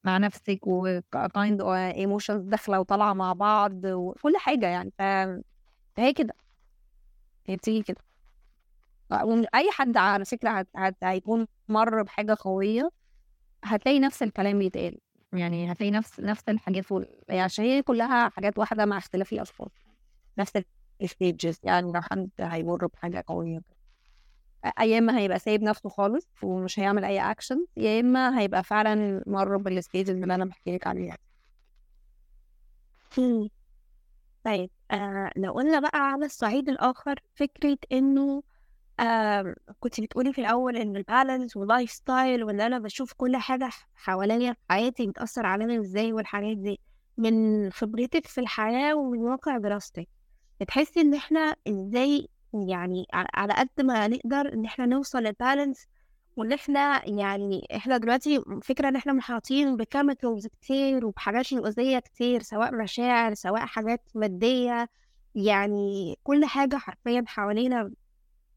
[0.03, 4.91] مع نفسك و kind emotions داخلة وطالعة مع بعض وكل حاجة يعني.
[4.99, 6.33] فهي كده.
[7.47, 8.01] هي بتيجي كده.
[9.55, 10.65] أي حد على فكرة
[11.03, 12.89] هيكون مر بحاجة قوية
[13.63, 14.97] هتلاقي نفس الكلام بيتقال.
[15.33, 16.85] يعني هتلاقي نفس نفس الحاجات
[17.29, 19.71] عشان هي كلها حاجات واحدة مع اختلاف الأشخاص.
[20.37, 20.57] نفس
[21.01, 23.61] ال stages يعني لو حد هيمر بحاجة قوية.
[24.81, 29.57] يا إما هيبقى سايب نفسه خالص ومش هيعمل أي اكشن يا إما هيبقى فعلا مر
[29.57, 31.17] بال stages اللي أنا بحكي لك عليها
[34.43, 38.43] طيب آه لو قلنا بقى على الصعيد الآخر فكرة إنه
[38.99, 43.37] آه كنت بتقولي في الأول إن ال balance وال life style وإن أنا بشوف كل
[43.37, 46.79] حاجة حواليا في حياتي بتأثر علينا إزاي والحاجات دي
[47.17, 50.07] من خبرتك في الحياة ومن واقع دراستك
[50.61, 55.87] بتحسي إن إحنا إزاي يعني على قد ما نقدر إن إحنا نوصل لل balance
[56.37, 62.41] وإن إحنا يعني إحنا دلوقتي فكرة إن إحنا محاطين ب chemicals كتير وبحاجات مؤذية كتير
[62.41, 64.89] سواء مشاعر سواء حاجات مادية
[65.35, 67.91] يعني كل حاجة حرفيا حوالينا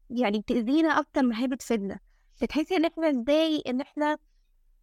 [0.09, 1.99] يعني بتأذينا أكتر ما هي بتفيدنا.
[2.41, 4.17] بتحسي إن إحنا إزاي إن إحنا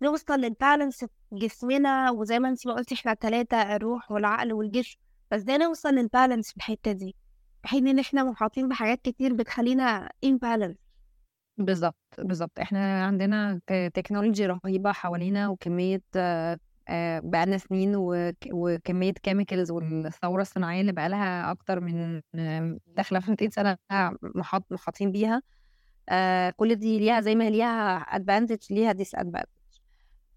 [0.02, 4.98] نوصل للبالانس في جسمنا وزي ما أنتي ما قلتي إحنا تلاتة الروح والعقل والجسم
[5.40, 7.16] ده نوصل للبالانس في الحتة دي؟
[7.62, 10.76] في حين إن إحنا محاطين بحاجات كتير بتخلينا imbalance.
[11.58, 13.60] بالظبط بالظبط إحنا عندنا
[13.94, 17.92] تكنولوجي رهيبة حوالينا وكمية آه، بقالنا سنين
[18.52, 22.20] وكمية chemicals والثورة الصناعية اللي بقالها أكتر من
[22.86, 23.76] داخلة في 200 سنة
[24.22, 25.42] محاط محاطين بيها.
[26.08, 29.48] آه، كل دي ليها زي ما ليها advantage ليها disadvantage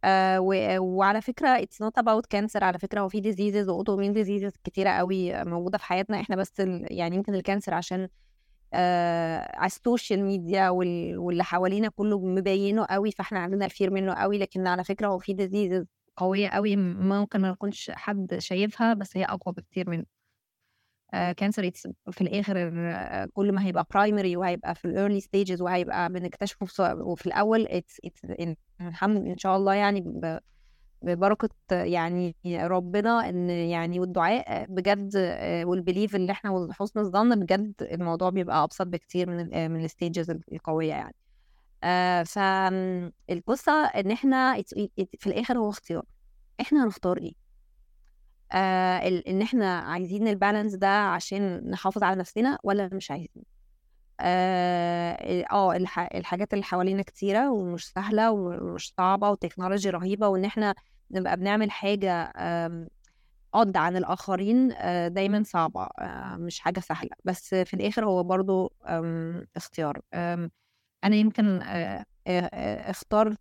[0.06, 0.39] آه،
[0.80, 4.89] وعلى فكرة it's not about cancer على فكرة هو في diseases و autoimmune diseases كتيرة
[4.89, 6.60] قوي موجودة في حياتنا إحنا بس
[6.91, 8.08] يعني يمكن ال cancer عشان
[9.56, 14.38] على ال social media واللي حوالينا كله مبينه قوي فإحنا عندنا ال fear منه قوي
[14.38, 15.86] لكن على فكرة هو في diseases
[16.18, 20.14] قوية قوي ممكن ما يكونش حد شايفها بس هي أقوى بكتير منه.
[21.38, 21.71] cancer
[22.12, 27.25] في الآخر آه، كل ما هيبقى primary وهيبقى في ال early stages وهيبقى بنكتشفه وفي
[27.25, 28.21] الأول it's it's
[28.82, 30.21] الحمد إن شاء الله يعني
[31.01, 37.73] ببركة يعني ربنا إن يعني والدعاء بجد آه، وال belief اللي إحنا وحسن الظن بجد
[37.82, 41.15] الموضوع بيبقى أبسط بكتير من من ال stages القوية يعني.
[41.84, 44.63] آه فالقصة إن إحنا
[45.19, 46.04] في الآخر هو اختيار.
[46.62, 47.44] إحنا هنختار إيه؟
[48.56, 53.44] آه إن إحنا عايزين البالانس ده عشان نحافظ على نفسنا ولا مش عايزين؟
[54.20, 56.00] آه آه، الح...
[56.15, 60.76] الحاجات اللي حوالينا كتيرة ومش سهلة ومش صعبة وتكنولوجي رهيبة وإن إحنا
[61.12, 62.88] نبقى بنعمل حاجة آم،
[63.54, 67.10] قد عن الآخرين آه، دايما صعبة آه، مش حاجة سهلة.
[67.26, 68.74] بس في الآخر هو برضو
[69.56, 70.02] اختيار.
[71.04, 71.60] أنا يمكن
[72.28, 73.39] اخترت.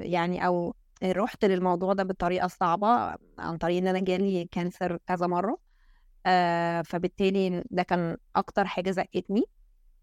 [0.00, 2.86] يعني أو رحت للموضوع ده بطريقة صعبة
[3.38, 5.58] عن طريق إن أنا جالي cancer كذا مرة
[6.26, 9.42] آه، فبالتالي ده كان أكتر حاجة زقتني.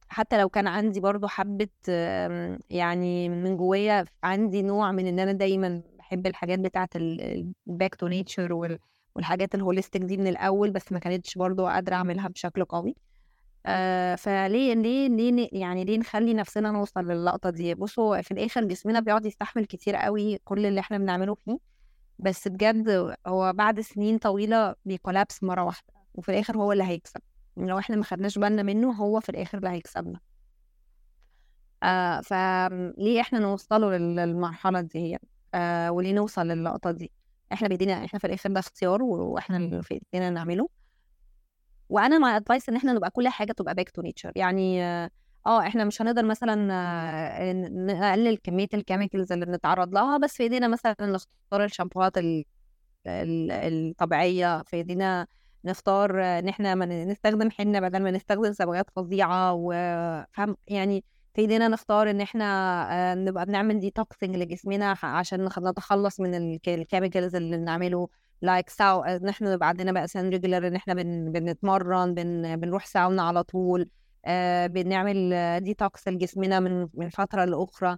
[0.09, 5.31] حتى لو كان عندي برضو حبة آم، يعني من جوايا عندي نوع من إن أنا
[5.31, 8.77] دايما بحب الحاجات بتاعة ال back to nature
[9.15, 12.95] والحاجات ال holistic دي من الأول بس ما كانتش برضو قادرة أعملها بشكل قوي.
[13.65, 18.99] آه فليه ليه ليه يعني ليه نخلي نفسنا نوصل للقطة دي؟ بصوا في الآخر جسمنا
[18.99, 21.57] بيقعد يستحمل كتير قوي كل اللي إحنا بنعمله فيه
[22.19, 27.21] بس بجد هو بعد سنين طويلة بيكولابس مرة واحدة وفي الآخر هو اللي هيكسب.
[27.57, 30.19] لو إحنا ما خدناش بالنا منه هو في الآخر اللي هيكسبنا.
[31.83, 35.19] آه فليه إحنا نوصله لل- للمرحلة دي هي
[35.53, 37.11] آه وليه نوصل للقطة دي؟
[37.53, 40.69] إحنا بايدينا إحنا في الآخر ده اختيار وإحنا اللي في إيدينا نعمله.
[41.89, 45.85] وأنا مع advice إن إحنا نبقى كل حاجة تبقى back to nature يعني آه إحنا
[45.85, 50.95] مش هنقدر مثلا آه، نقلل كمية ال chemicals اللي بنتعرض لها بس في إيدينا مثلا
[51.01, 52.45] نختار الشامبوهات ال-
[53.07, 54.63] ال- الطبيعية.
[54.63, 55.27] في إيدينا
[55.65, 56.75] نختار إن إحنا
[57.05, 62.45] نستخدم حنة بدل ما نستخدم صبغات فظيعة وفهم يعني في إيدينا نختار إن إحنا
[63.11, 66.35] آه، نبقى بنعمل detoxing لجسمنا عشان نتخلص من
[66.67, 68.07] ال chemicals اللي بنعمله.
[68.41, 71.31] like saw إن إحنا يبقى عندنا بقى سان regular إن إحنا بن...
[71.31, 72.55] بنتمرن بن...
[72.55, 73.89] بنروح ساونا على طول
[74.25, 77.97] آه بنعمل ديتوكس لجسمنا من من فترة لأخرى.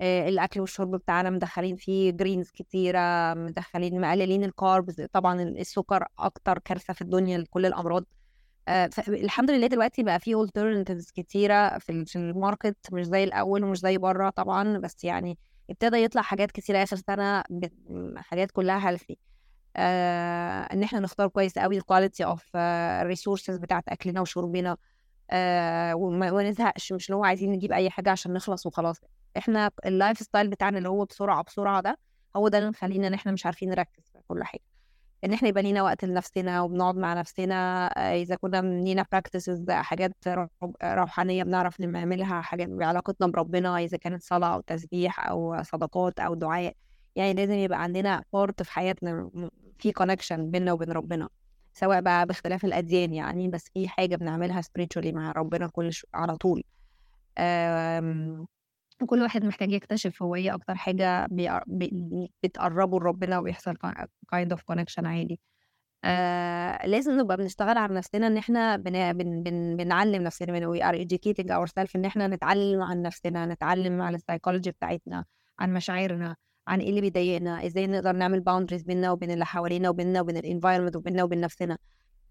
[0.00, 6.58] آه الأكل والشرب بتاعنا مدخلين فيه greens كتيرة مدخلين مقللين ال carbs طبعا السكر أكتر
[6.58, 8.04] كارثة في الدنيا لكل الأمراض.
[8.68, 12.76] آه فالحمد لله دلوقتي بقى في alternatives كتيرة في ال- في ال market.
[12.92, 15.38] مش زي الأول ومش زي بره طبعا بس يعني
[15.70, 17.42] ابتدى يطلع حاجات كتيرة آخر سنة
[18.16, 19.31] حاجات كلها healthy آه
[19.76, 24.76] إن إحنا نختار كويس قوي ال quality of ال resources بتاعت أكلنا وشربنا
[25.30, 28.96] آه وما نزهقش مش اللي هو عايزين نجيب أي حاجة عشان نخلص وخلاص.
[29.36, 31.98] إحنا ال life style بتاعنا اللي هو بسرعة بسرعة ده
[32.36, 34.62] هو ده اللي مخلينا إن إحنا مش عارفين نركز في كل حاجة.
[35.24, 40.14] إن إحنا يبقى لينا وقت لنفسنا وبنقعد مع نفسنا آه، إذا كنا لينا practices حاجات
[40.28, 40.48] رو-
[40.84, 46.74] روحانية بنعرف نعملها حاجات بعلاقتنا بربنا إذا كانت صلاة أو تسبيح أو صدقات أو دعاء.
[47.16, 49.30] يعني لازم يبقى عندنا part في حياتنا
[49.78, 51.28] في connection بيننا وبين ربنا
[51.74, 56.36] سواء بقى باختلاف الأديان يعني بس في حاجة بنعملها spiritually مع ربنا كل شو على
[56.36, 56.62] طول.
[59.02, 63.74] وكل واحد محتاج يكتشف هو إيه أكتر حاجة بيق- بي- بتقربه لربنا ويحصل
[64.34, 65.40] kind of connection عادي.
[66.04, 70.82] آه لازم نبقى بنشتغل على نفسنا إن إحنا بن بن بن بنعلم نفسنا من we
[70.82, 75.24] are educating ourselves إن إحنا نتعلم عن نفسنا نتعلم عن السايكولوجي بتاعتنا
[75.58, 76.36] عن مشاعرنا.
[76.66, 80.41] عن إيه اللي بيضايقنا إزاي نقدر نعمل boundaries بيننا وبين اللي حوالينا وبيننا وبين ال
[80.41, 81.78] environment وبيننا وبين نفسنا.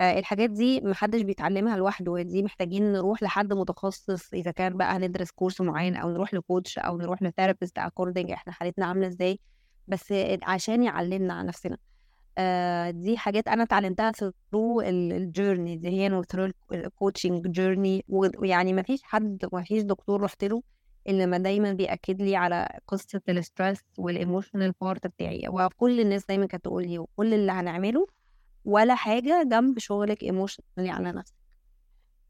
[0.01, 5.31] آه الحاجات دي محدش بيتعلمها لوحده دي محتاجين نروح لحد متخصص إذا كان بقى هندرس
[5.31, 9.39] course معين أو نروح ل coach أو نروح ل therapist according إحنا حالتنا عاملة إزاي
[9.87, 10.13] بس
[10.43, 11.77] عشان يعلمنا عن نفسنا.
[12.37, 14.11] آه، دي حاجات أنا اتعلمتها
[14.51, 19.83] through ال journey دي هي through ال coaching journey ويعني ما فيش حد ما فيش
[19.83, 20.61] دكتور رحت له
[21.07, 26.25] اللي ما دايما بيأكد لي على قصة ال stress وال emotional part بتاعي وكل الناس
[26.25, 28.07] دايما كانت تقول لي وكل اللي هنعمله
[28.65, 31.35] ولا حاجة جنب شغلك emotionally على نفسك.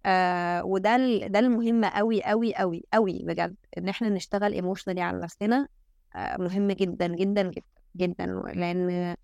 [0.05, 5.67] آه وده ده المهم قوي قوي قوي قوي بجد إن إحنا نشتغل emotionally على نفسنا
[6.15, 7.63] آه مهم جدا جدا جدا
[7.97, 9.15] جدا لأن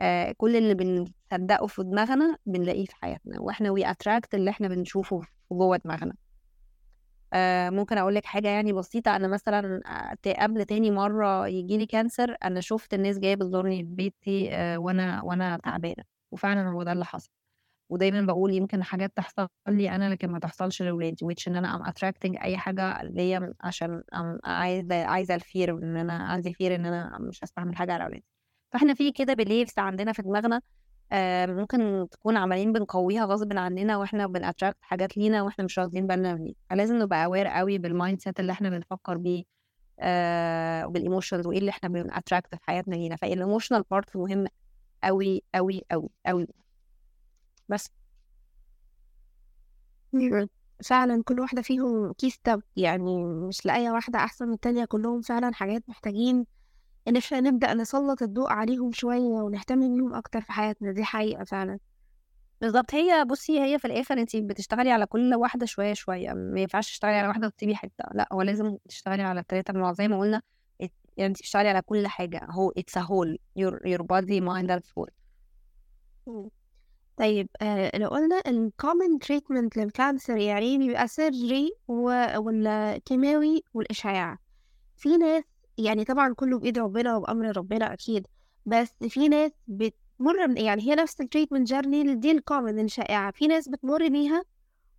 [0.00, 5.20] آه، كل اللي بنصدقه في دماغنا بنلاقيه في حياتنا وإحنا we attract اللي إحنا بنشوفه
[5.52, 6.14] جوه دماغنا.
[7.34, 9.16] آه، ممكن أقول لك حاجة يعني بسيطة.
[9.16, 9.80] أنا مثلا
[10.26, 14.78] آه، قبل تاني مرة يجي لي cancer أنا شفت الناس جاية بتزورني في بيتي آه،
[14.78, 16.04] وأنا وأنا تعبانة.
[16.32, 17.30] وفعلا هو ده اللي حصل.
[17.90, 21.84] ودايما بقول يمكن حاجات تحصل لي أنا لكن ما تحصلش لاولادي which إن أنا I'm
[21.84, 24.02] attracting أي حاجة ليا عشان
[24.44, 28.24] عايزة عايزة ال fear إن أنا عندي fear إن أنا مش هستعمل حاجة على أولادي.
[28.72, 30.60] فإحنا في كده beliefs عندنا في دماغنا
[31.14, 36.06] آه، ممكن تكون عمالين بنقويها غصب عننا وإحنا بن attract حاجات لينا وإحنا مش واخدين
[36.06, 36.54] بالنا منها.
[36.70, 39.44] فلازم نبقى aware قوي بال mindset اللي إحنا بنفكر بيه
[40.00, 43.16] آه وبال emotions وايه اللي إحنا بن attract في حياتنا لينا.
[43.16, 44.46] فال emotional part مهم
[45.04, 46.46] قوي قوي قوي قوي.
[47.68, 47.90] بس.
[50.84, 52.40] فعلا كل واحدة فيهم كيس
[52.76, 54.84] يعني مش لاقية واحدة أحسن من التانية.
[54.84, 56.46] كلهم فعلا حاجات محتاجين
[57.08, 61.78] إن إحنا نبدأ نسلط الضوء عليهم شوية ونهتم بيهم أكتر في حياتنا دي حقيقة فعلا.
[62.60, 66.32] بالظبط هي بصي هي في الآخر انت بتشتغلي على كل واحدة شوية شوية.
[66.32, 68.04] ما ينفعش تشتغلي على واحدة وتسيبي حتة.
[68.14, 70.42] لأ هو لازم تشتغلي على الثلاثه زي ما قلنا
[71.16, 72.46] يعني انت بتشتغلي على كل حاجة.
[72.50, 73.36] هو whole.
[73.58, 75.10] Your your body mind and soul
[76.26, 76.48] مم.
[77.16, 84.38] طيب آه لو قلنا ال common treatment لل cancer يعني بيبقى surgery والكيماوي والإشعاع.
[84.96, 85.44] في ناس
[85.78, 88.26] يعني طبعا كله بإيد ربنا وبأمر ربنا أكيد
[88.66, 93.30] بس في ناس بتمر من يعني هي نفس ال treatment journey دي ال common الشائعة
[93.32, 94.44] في ناس بتمر بيها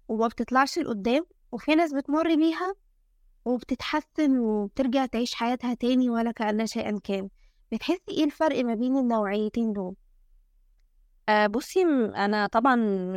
[0.07, 2.73] وما بتطلعش لقدام وفي ناس بتمر بيها
[3.45, 7.29] وبتتحسن وبترجع تعيش حياتها تاني ولا كأن شيئا كان
[7.71, 9.95] بتحسي إيه الفرق ما بين النوعيتين دول؟
[11.29, 11.81] آه بصي
[12.15, 12.75] أنا طبعا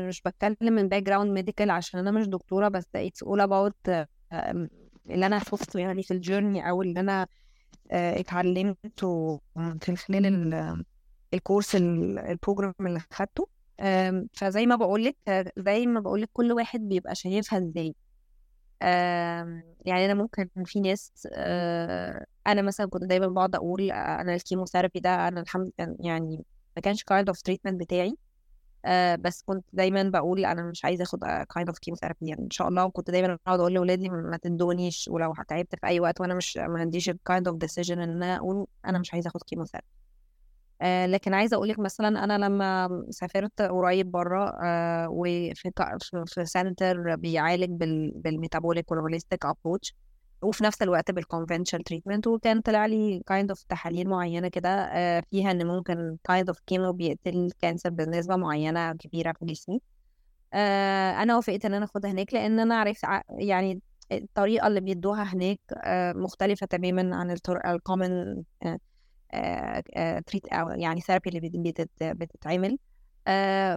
[0.08, 2.84] مش بتكلم من background medical عشان أنا مش دكتورة بس
[3.26, 4.68] about آه، آم،
[5.10, 7.26] اللي أنا شفته يعني في ال journey أو اللي أنا
[7.92, 9.40] اتعلمته
[9.81, 10.85] في خلال ال-
[11.34, 13.48] ال course ال- ال program اللي خدته.
[14.35, 17.94] فزي ما بقولك آه، زي ما بقولك كل واحد بيبقى شايفها إزاي.
[19.87, 24.40] يعني أنا ممكن في ناس آه، أنا مثلا كنت دايما بقعد أقول آه، أنا ال
[24.40, 26.44] chemotherapy ده أنا الحمد يعني
[26.77, 28.16] ما كانش kind of treatment بتاعي.
[28.84, 32.68] آه بس كنت دايما بقول أنا مش عايزة آخد kind of chemotherapy يعني إن شاء
[32.68, 32.84] الله.
[32.84, 36.80] وكنت دايما أقعد أقول لأولادي ما تدونيش ولو تعبت في أي وقت وأنا مش ما
[36.80, 39.87] عنديش ال kind of decision إن أنا أقول أنا مش عايزة آخد chemotherapy
[40.82, 45.72] آه لكن عايزة أقول لك مثلا أنا لما سافرت قريب بره آه وفي
[46.26, 49.94] في center بيعالج بال بال metabolic وال holistic approach
[50.42, 55.22] وفي نفس الوقت بال conventional treatment وكان طلع لي kind of تحاليل معينة كده آه
[55.31, 59.81] فيها إن ممكن kind of chemo بيقتل ال cancer بنسبة معينة كبيرة في جسمي.
[60.55, 63.81] آه أنا وافقت إن أنا آخدها هناك لأن أنا عرفت يعني
[64.12, 68.42] الطريقة اللي بيدوها هناك آه مختلفة تماما عن الطرق ال common
[70.26, 72.79] treat أو يعني therapy اللي بت- بتت- بتتعمل.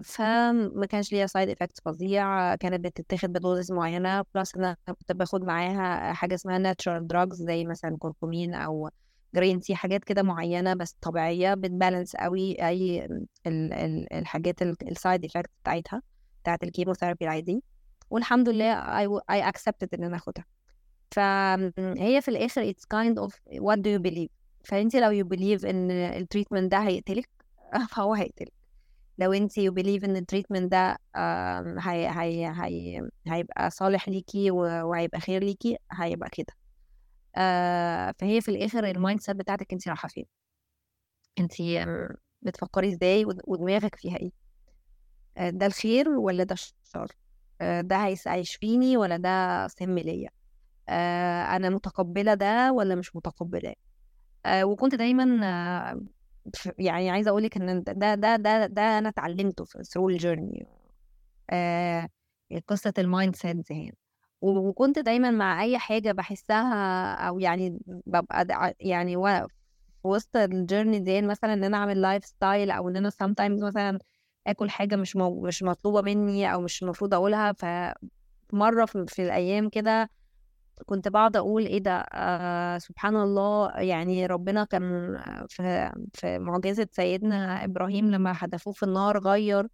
[0.04, 5.44] فما كانش ليها side effects فظيع كانت بتتاخد ب dose معينة plus أنا كنت باخد
[5.44, 8.90] معاها حاجة اسمها natural drugs زي مثلا كوركومين أو
[9.36, 13.28] green tea حاجات كده معينة بس طبيعية بت balance قوي أي ال-
[13.74, 16.02] ال- الحاجات ال side effects بتاعتها
[16.44, 17.64] بتاعت ال chemotherapy العادي.
[18.10, 18.76] والحمد لله
[19.20, 20.46] I accepted إن أنا آخدها.
[21.12, 24.30] فهي في الآخر it's kind of what do you believe
[24.64, 27.30] فانت لو you believe إن ال treatment ده هيقتلك
[27.96, 28.61] فهو هيقتلك.
[29.22, 30.98] لو انت you believe ان ال treatment ده
[31.80, 36.54] هي هي هي هيبقى صالح ليكي وهيبقى خير ليكي هيبقى كده.
[37.36, 40.26] آه، فهي في الآخر ال mindset بتاعتك انت رايحة فين؟
[41.40, 41.54] انت
[42.42, 44.32] بتفكري إزاي ود- ودماغك فيها إيه؟
[45.38, 47.12] آه، ده الخير ولا ده الشر؟
[47.62, 50.30] آه، ده هيشفيني ولا ده سم ليا؟
[51.56, 53.76] أنا متقبلة ده ولا مش متقبلاه؟
[54.64, 55.26] وكنت دايما
[56.80, 60.68] يعني عايزة أقول لك ان ده ده ده ده أنا اتعلمته في through ال journey
[61.50, 62.10] آه
[62.68, 63.94] قصة ال mindset دي
[64.42, 69.16] وكنت دايما مع أي حاجة بحسها أو يعني ببقى يعني
[70.02, 74.00] في وسط ال journey دي مثلا إن أنا أعمل lifestyle أو إن أنا sometimes مثلا
[74.48, 77.54] آكل حاجة مش مش مطلوبة مني أو مش المفروض أقولها.
[77.54, 80.10] فمرة في, في الأيام كده
[80.86, 85.18] كنت بقعد أقول إيه ده آه سبحان الله يعني ربنا كان
[85.50, 89.68] في في معجزة سيدنا إبراهيم لما حدفوه في النار غير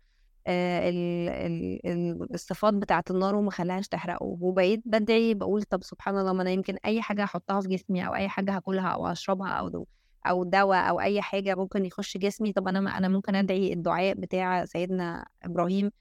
[0.48, 0.96] آه ال
[1.30, 4.26] ال ال الصفات بتاعة النار وما خلاهاش تحرقه.
[4.42, 8.16] وبقيت بدعي بقول طب سبحان الله ما أنا يمكن أي حاجة احطها في جسمي أو
[8.16, 9.86] أي حاجة هاكلها أو اشربها أو دو
[10.28, 14.66] أو دواء أو أي حاجة ممكن يخش جسمي طب أنا أنا ممكن أدعي الدعاء بتاع
[14.66, 15.92] سيدنا إبراهيم.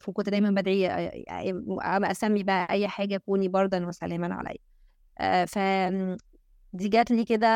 [0.00, 4.58] فكنت دايما بدعي آه، آه، أسمي بقى أي حاجة كوني بردا وسلاما علي
[5.18, 5.58] آه، ف
[6.72, 7.46] دي جات لي كده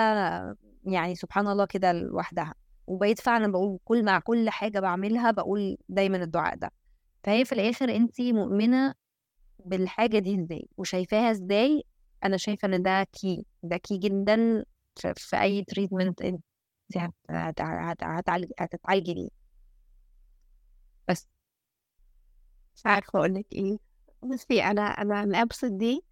[0.85, 2.55] يعني سبحان الله كده لوحدها.
[2.87, 6.71] وبقيت فعلا بقول كل مع كل حاجة بعملها بقول دايما الدعاء ده.
[7.25, 8.95] فهي في الآخر انت مؤمنة
[9.65, 11.85] بالحاجة دي إزاي؟ وشايفاها إزاي؟
[12.25, 14.65] أنا شايفة إن ده key ده key جدا
[14.97, 16.45] في, أي treatment انت
[18.59, 19.29] هتتعالجي بيه
[21.09, 21.27] بس
[22.77, 23.79] مش عارفة أقولك إيه.
[24.23, 26.05] بصي أنا أنا الأبسط دي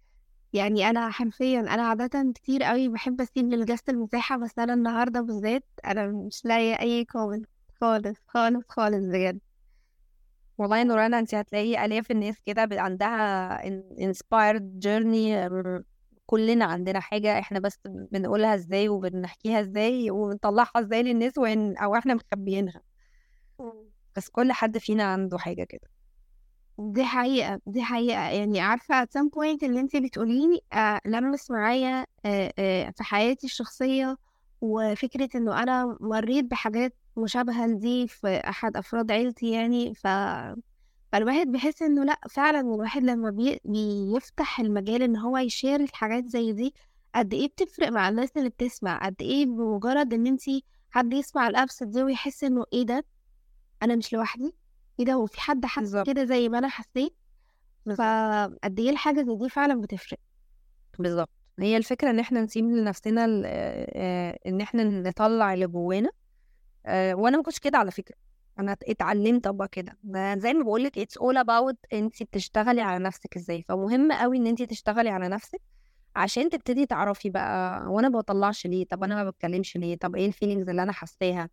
[0.53, 5.65] يعني أنا حرفيا أنا عادة كتير قوي بحب أسيب للجست المساحة بس أنا النهاردة بالذات
[5.85, 7.49] أنا مش لاقية أي كومنت
[7.81, 9.39] خالص خالص خالص بجد.
[10.57, 13.57] والله يا نورانا انت هتلاقي آلاف الناس كده ب- عندها
[14.83, 15.83] journey أم،
[16.25, 22.13] كلنا عندنا حاجة إحنا بس بنقولها إزاي وبنحكيها إزاي ونطلعها إزاي للناس وإن أو إحنا
[22.13, 22.81] مخبيينها.
[24.15, 25.92] بس كل حد فينا عنده حاجة كده.
[26.77, 28.21] دي حقيقة دي حقيقة.
[28.29, 33.47] يعني عارفة at some point اللي انتي بتقوليه آه لمس معايا آه آه في حياتي
[33.47, 34.17] الشخصية
[34.61, 40.07] وفكرة إنه أنا مريت بحاجات مشابهة لدي في أحد أفراد عيلتي يعني ف
[41.11, 43.59] فالواحد بيحس إنه لأ فعلا الواحد لما بي...
[43.65, 46.73] بيفتح المجال إن هو يشير الحاجات زي دي
[47.15, 51.83] قد إيه بتفرق مع الناس اللي بتسمع؟ قد إيه بمجرد إن انتي حد يسمع الأبس
[51.83, 53.05] دي ويحس إنه إيه ده؟
[53.83, 54.53] أنا مش لوحدي.
[54.99, 57.15] إيه ده هو في حد حس كده زي ما أنا حسيت
[57.97, 60.19] فقد إيه الحاجة زي دي فعلا بتفرق.
[60.99, 61.29] بالظبط.
[61.59, 63.45] هي الفكرة إن إحنا نسيب لنفسنا ال-
[64.47, 66.09] إن إحنا نطلع اللي جوانا.
[66.87, 68.15] وأنا ما كنتش كده على فكرة.
[68.59, 69.97] أنا ات- اتعلمت أبقى كده.
[70.37, 73.65] زي ما بقولك it's all about أنت بتشتغلي على نفسك إزاي.
[73.69, 75.61] فمهم قوي إن أنت تشتغلي على نفسك
[76.15, 80.27] عشان تبتدي تعرفي بقى وأنا ما بطلعش ليه؟ طب أنا ما بتكلمش ليه؟ طب إيه
[80.27, 81.49] ال feelings اللي أنا حاساها؟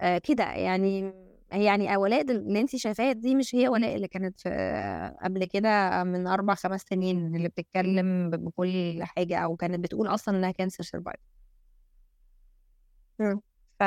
[0.00, 1.12] آه كده يعني
[1.52, 4.48] يعني ولاء اللي انت شايفاها دي مش هي ولاء اللي كانت في
[5.22, 10.50] قبل كده من أربع خمس سنين اللي بتتكلم بكل حاجة أو كانت بتقول أصلا إنها
[10.50, 11.20] cancer survive
[13.18, 13.40] مم.
[13.80, 13.82] ف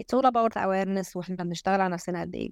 [0.00, 2.50] it's all about awareness وإحنا بنشتغل على نفسنا قد إيه.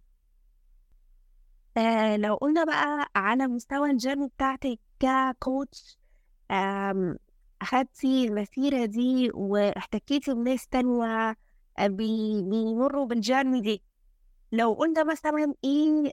[1.76, 5.98] آه لو قلنا بقى على مستوى ال journey بتاعتك ك coach
[7.62, 11.36] أخدتي المسيرة دي واحتكيتي بناس تانية
[11.78, 13.82] آه، بي- بيمروا بال journey دي.
[14.52, 16.12] لو قلنا مثلا إيه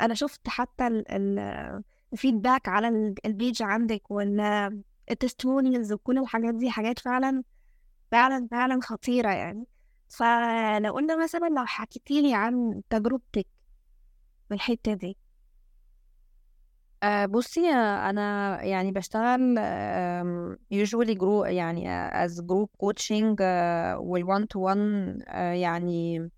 [0.00, 5.92] أنا شفت حتى ال- ال- ال feedback على ال- ال page عندك ولا ال testimonials
[5.92, 7.42] وكل الحاجات دي حاجات فعلا
[8.10, 9.64] فعلا فعلا خطيرة يعني.
[10.08, 13.46] فلو قلنا مثلا لو حكيتيلي عن تجربتك
[14.48, 15.16] في الحتة دي.
[17.02, 19.56] آه، بصي أنا يعني بشتغل
[20.74, 26.30] usually group يعني آه، as group coaching آه، وال one to one آه، يعني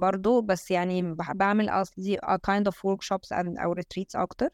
[0.00, 4.48] برضو بس يعني بعمل قصدي a kind of workshops and أو retreats أكتر.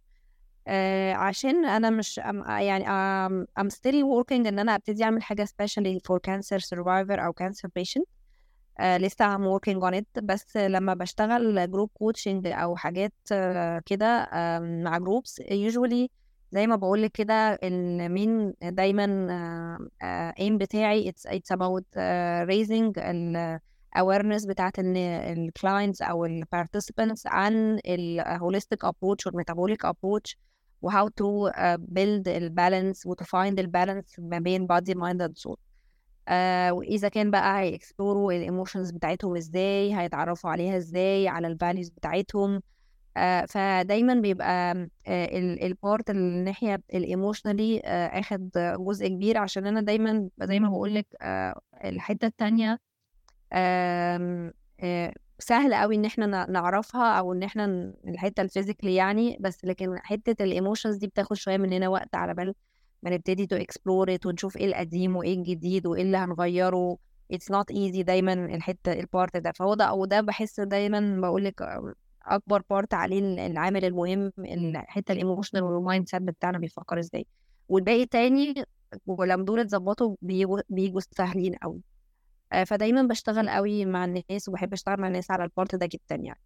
[0.69, 2.19] آه، عشان أنا مش
[2.49, 7.35] يعني um, I'm still working إن أنا أبتدي أعمل حاجة especially for cancer survivor أو
[7.43, 8.05] cancer patient.
[8.81, 10.23] آه لسه I'm working on it.
[10.23, 14.29] بس لما بشتغل group coaching أو حاجات آه كده
[14.61, 16.09] مع groups usually
[16.53, 19.07] زي ما بقول لك كده ال main دايما
[20.41, 21.85] aim بتاعي it's it's about
[22.49, 22.93] raising
[23.99, 24.81] awareness بتاعت
[25.61, 30.35] clients أو ال participants عن ال holistic approach وال metabolic approach
[30.83, 34.95] و how to uh, build ال balance و to find ال balance ما بين body
[34.95, 35.57] mind and soul.
[36.29, 41.47] آه واذا كان بقى هي explore وا ال emotions بتاعتهم إزاي هيتعرفوا عليها إزاي على
[41.47, 42.63] ال values بتاعتهم.
[43.17, 44.73] آه فدايما بيبقى
[45.07, 45.29] آه
[45.67, 50.95] ال part الناحية ال emotionally آه أخد جزء كبير عشان أنا دايما زي ما بقول
[50.95, 52.79] لك آه الحتة التانية
[55.39, 59.99] سهل قوي إن إحنا نع- نعرفها أو إن إحنا الحتة ال physically يعني بس لكن
[59.99, 62.55] حتة ال emotions دي بتاخد شوية مننا وقت على بال
[63.03, 66.97] ما نبتدي to explore ونشوف إيه القديم وإيه الجديد وإيه اللي هنغيره.
[67.35, 69.53] It's not easy دايما الحتة ال part ده.
[69.53, 71.63] فهو ده وده بحس دايما بقول لك
[72.27, 77.27] أكبر part عليه ال- العامل المهم الحته ال emotional وال mindset بتاعنا بيفكر إزاي.
[77.69, 78.55] والباقي تاني
[79.07, 81.96] ولما دول اتظبطوا بيجوا بيجوا سهلين قوي آه،
[82.67, 86.41] فدايما بشتغل قوي مع الناس وبحب أشتغل مع الناس على ال part ده جدا يعني.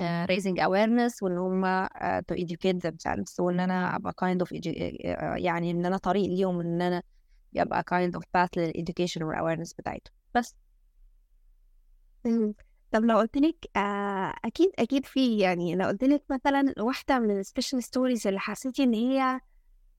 [0.00, 4.74] آه، raising awareness وإن هم آه، to educate themselves وإن أنا أبقى kind of edu-
[5.06, 7.02] آه، يعني إن أنا طريق ليهم إن أنا
[7.52, 10.14] يبقى kind of path لل education وال awareness بتاعتهم.
[10.34, 10.54] بس.
[12.92, 17.38] طب لو قلت لك آه أكيد أكيد في يعني لو قلت لك مثلا واحدة من
[17.38, 19.40] ال special stories اللي حسيتي إن هي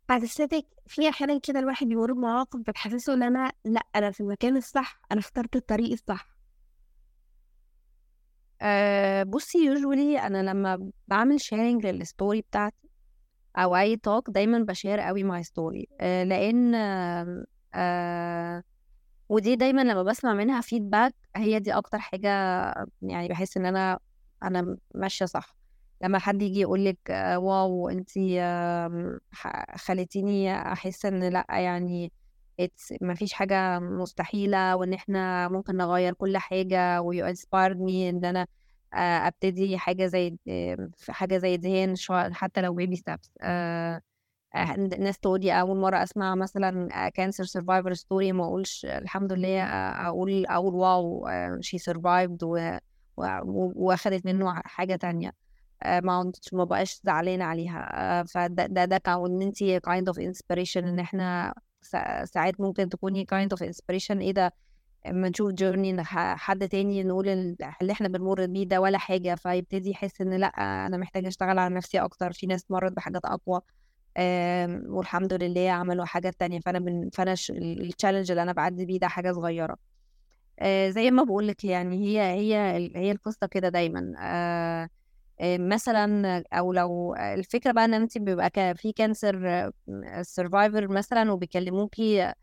[0.09, 5.01] حسستك في أحيانا كده الواحد بيمر بمواقف بتحسسه إن أنا لأ أنا في المكان الصح
[5.11, 6.35] أنا اخترت الطريق الصح.
[8.61, 12.89] آه، بصي usually أنا لما بعمل sharing لل story بتاعتي
[13.57, 18.63] أو أي talk دايما ب share قوي my story لأن آه، آه،
[19.29, 22.29] ودي دايما لما بسمع منها فيدباك هي دي أكتر حاجة
[23.01, 23.99] يعني بحس إن أنا
[24.43, 25.55] أنا ماشية صح.
[26.01, 26.97] لما حد يجي يقول لك
[27.37, 32.11] واو انتي آم، ح- خليتيني أحس إن لأ يعني
[33.01, 38.25] ما فيش حاجة مستحيلة وإن إحنا ممكن نغير كل حاجة و you inspired me إن
[38.25, 38.47] أنا
[38.93, 44.01] آه، أبتدي حاجة زي آه، حاجة زي شو- حتى لو baby steps آه،
[44.55, 49.63] آه، ناس تقول لي أول مرة أسمع مثلا cancer survivor story ما أقولش الحمد لله
[49.63, 51.27] آه، أقول أقول wow
[51.61, 52.43] she survived
[53.17, 55.27] وأخدت منه حاجة تانية.
[55.27, 55.44] آه،
[55.85, 57.89] ما كنتش ما بقاش زعلانه عليها.
[58.19, 62.89] آه، فده ده ده كان ان انت kind of inspiration إن إحنا سا- ساعات ممكن
[62.89, 64.11] تكوني kind of inspiration.
[64.21, 64.53] إيه ده؟
[65.07, 65.53] أما نشوف
[65.99, 70.33] ح- حد تاني نقول ال- اللي إحنا بنمر بيه ده ولا حاجة فيبتدي يحس إن
[70.33, 70.47] لأ
[70.85, 72.33] أنا محتاجة أشتغل على نفسي أكتر.
[72.33, 73.61] في ناس مرت بحاجات أقوى
[74.89, 76.59] والحمد لله عملوا حاجات تانية.
[76.59, 79.77] فأنا من فأنا ال challenge اللي أنا بعدي بيه ده حاجة صغيرة.
[80.59, 82.55] آه زي ما بقول لك يعني هي هي
[82.95, 84.13] هي القصة كده دايما.
[84.19, 84.89] آه آه،
[85.43, 89.71] مثلا أو لو الفكرة بقى إن انت بيبقى في cancer
[90.21, 92.33] survivor مثلا وبيكلموكي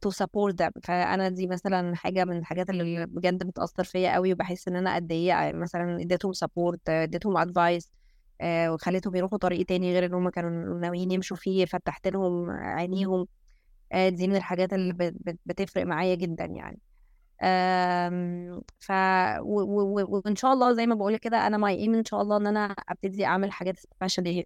[0.00, 4.68] to support ده فأنا دي مثلا حاجة من الحاجات اللي بجد بتأثر فيا قوي وبحس
[4.68, 7.92] إن أنا قد إيه مثلا اديتهم support اديتهم advice
[8.44, 13.26] وخليتهم يروحوا طريق تاني غير ان هم كانوا ناويين يمشوا فيه فتحت لهم عينيهم.
[13.92, 16.78] آه، دي من الحاجات اللي بت- بت- بتفرق معايا جدا يعني.
[18.80, 18.92] ف.
[19.42, 22.64] وإن شاء الله زي ما بقول كده أنا my aim إن شاء الله إن أنا
[22.88, 24.44] أبتدي أعمل حاجات specially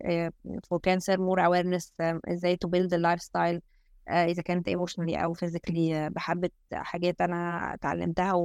[0.71, 3.63] for cancer more awareness إزاي to build ال lifestyle
[4.09, 8.41] إذا كانت emotionally أو physically بحبة حاجات أنا اتعلمتها و...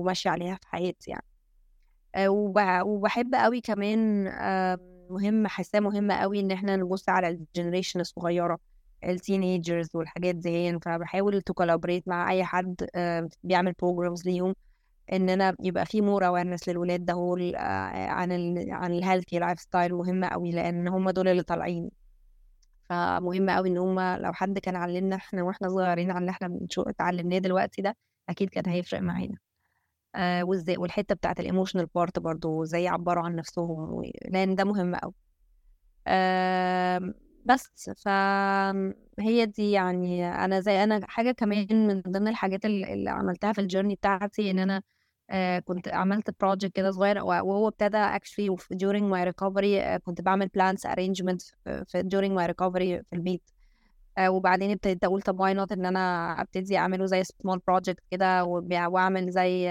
[0.00, 1.24] وماشية عليها في حياتي يعني
[2.14, 2.58] آه، وب...
[2.84, 4.78] وبحب قوي كمان آه،
[5.10, 8.58] مهم حاساه مهمه قوي إن إحنا نبص على ال generation الصغيرة
[9.04, 10.78] ال teenagers والحاجات دي.
[10.80, 12.86] فبحاول to collaborate مع أي حد
[13.44, 14.54] بيعمل programs ليهم
[15.12, 17.14] إن أنا يبقى في more awareness للولاد ده
[17.56, 17.58] آه،
[18.10, 21.90] عن ال عن ال healthy lifestyle مهمه قوي لأن هم دول اللي طالعين.
[22.90, 27.38] فمهم قوي إن هم لو حد كان علمنا إحنا وإحنا صغيرين عن اللي إحنا اتعلمناه
[27.38, 27.96] دلوقتي ده
[28.28, 29.36] أكيد كان هيفرق معانا.
[30.14, 34.02] آه وإزاي والحتة بتاعت ال emotional part برضو إزاي يعبروا عن نفسهم.
[34.30, 35.14] لأن ده مهم قوي
[36.06, 37.14] آه
[37.44, 37.90] بس.
[38.04, 43.64] فهي دي يعني أنا زي أنا حاجة كمان من ضمن الحاجات اللي عملتها في ال
[43.64, 44.82] journey بتاعتي إن أنا
[45.30, 48.18] آه كنت عملت project كده صغير وهو ابتدى
[48.56, 53.50] في- during my recovery آه كنت بعمل plans arrangement في during my recovery في البيت.
[54.18, 58.44] آه وبعدين ابتديت أقول طب why not إن أنا أبتدي أعمله زي small project كده
[58.44, 59.68] وأعمل زي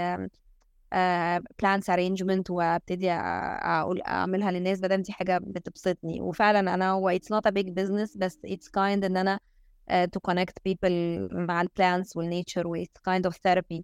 [1.60, 6.22] plants arrangement وابتدي أقول أعملها للناس بدل دي حاجة بتبسطني.
[6.22, 9.40] وفعلا أنا هو it's not a big business بس it's kind إن أنا
[9.92, 10.92] to connect people
[11.32, 13.82] مع ال plants وال nature و it's kind of therapy.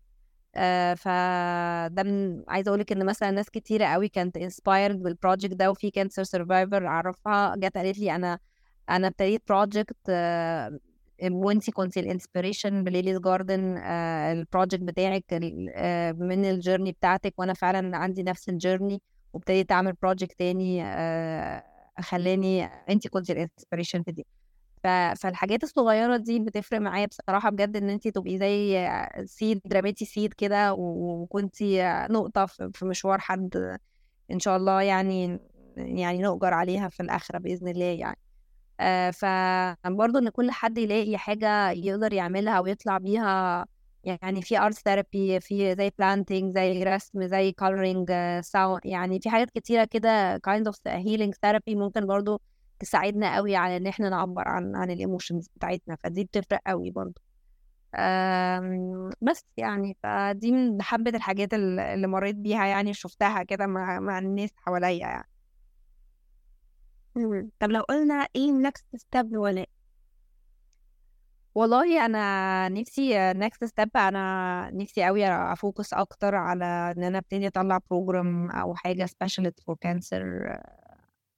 [0.58, 5.54] uh, فده من عايزة أقول لك إن مثلا ناس كتيرة قوي كانت inspired بال project
[5.54, 8.40] ده وفي cancer survivor أعرفها جت قالت لي أنا
[8.90, 9.98] أنا ابتديت project
[11.24, 15.24] وانتي كنتي ال inspiration ب Lily's Garden ال project بتاعك
[15.74, 19.02] آه، من ال journey بتاعتك وأنا فعلا عندي نفس ال journey
[19.34, 21.64] وابتديت أعمل project تاني آه،
[22.00, 24.26] خلاني انتي كنتي ال inspiration في دي.
[24.84, 28.90] فالحاجات الصغيرة دي بتفرق معايا بصراحة بجد إن انتي تبقي زي
[29.26, 33.78] seed رميتي seed كده و- وكنتي نقطة في مشوار حد
[34.32, 35.40] إن شاء الله يعني
[35.78, 38.18] يعني نؤجر عليها في الآخرة بإذن الله يعني.
[38.18, 38.27] آه
[39.14, 43.66] فبرضه إن كل حد يلاقي حاجة يقدر يعملها ويطلع بيها
[44.04, 48.12] يعني في art therapy في زي planting زي رسم زي coloring
[48.42, 52.40] sound يعني في حاجات كتيرة كده kind of healing therapy ممكن برضه
[52.80, 57.22] تساعدنا قوي على إن إحنا نعبر عن عن ال emotions بتاعتنا فدي بتفرق قوي برضه
[59.22, 64.20] بس يعني فدي من حبة الحاجات ال- اللي مريت بيها يعني شفتها كده مع مع
[64.20, 65.28] الناس حواليا يعني.
[67.60, 69.70] طب لو قلنا إيه next step ولاء
[71.56, 76.66] والله أنا نفسي next step أنا نفسي قوي أ focus أكتر على
[76.98, 80.56] إن أنا أبتدي أطلع program أو حاجة specialist for cancer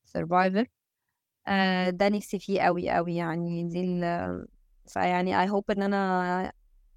[0.05, 0.65] survivor
[1.89, 4.47] ده نفسي فيه قوي قوي يعني دي ال
[4.87, 6.51] فيعني I hope إن أنا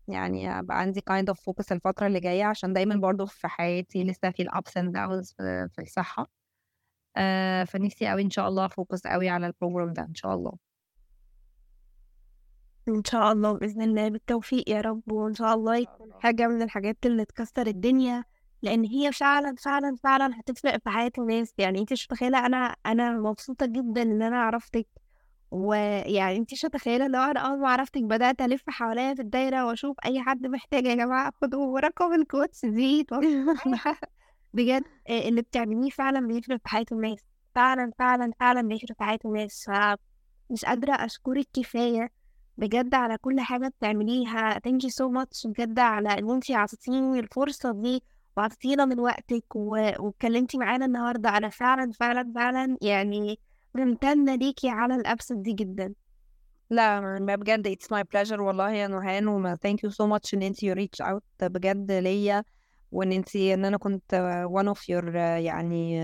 [0.08, 4.30] يعني أبقى عندي kind of focus الفترة اللي جاية عشان دايما برضو في حياتي لسه
[4.30, 6.41] في ال ups and downs في, في الصحة.
[7.16, 10.34] آه، فنفسي قوي إن شاء الله أ focus قوي على ال program ده إن شاء
[10.34, 10.52] الله.
[12.88, 16.96] إن شاء الله بإذن الله بالتوفيق يا رب وإن شاء الله يكون حاجة من الحاجات
[17.06, 18.24] اللي تكسر الدنيا
[18.62, 21.54] لأن هي فعلا فعلا فعلا هتفرق في حياة الناس.
[21.58, 24.86] يعني انت مش متخيلة أنا أنا مبسوطة جدا إن أنا عرفتك
[25.50, 29.96] ويعني انت مش متخيلة لو أنا أول ما عرفتك بدأت ألف حواليا في الدايرة وأشوف
[30.06, 33.06] أي حد محتاج يا جماعة خدوا رقم ال coach دي
[34.54, 37.18] بجد آه، اللي بتعمليه فعلا بيفرق في حياة الناس.
[37.54, 39.64] فعلا فعلا فعلا بيفرق في حياة الناس.
[39.70, 42.10] فمش قادرة أشكرك كفاية
[42.58, 44.54] بجد على كل حاجة بتعمليها.
[44.54, 48.02] Thank you so much بجد على إن انتي عطيتيني الفرصة دي
[48.36, 49.68] وعطيتينا من وقتك و...
[49.98, 51.36] واتكلمتي معانا النهاردة.
[51.36, 53.38] أنا فعلا فعلا فعلا يعني
[53.74, 55.94] ممتنة ليكي على الابسط دي جدا.
[56.70, 60.64] لا بجد it's my pleasure والله يا نورهان وما thank you so much إن انت
[60.64, 62.44] you reach out بجد ليا.
[62.92, 64.14] وإن انت إن أنا كنت
[64.52, 66.02] one of your يعني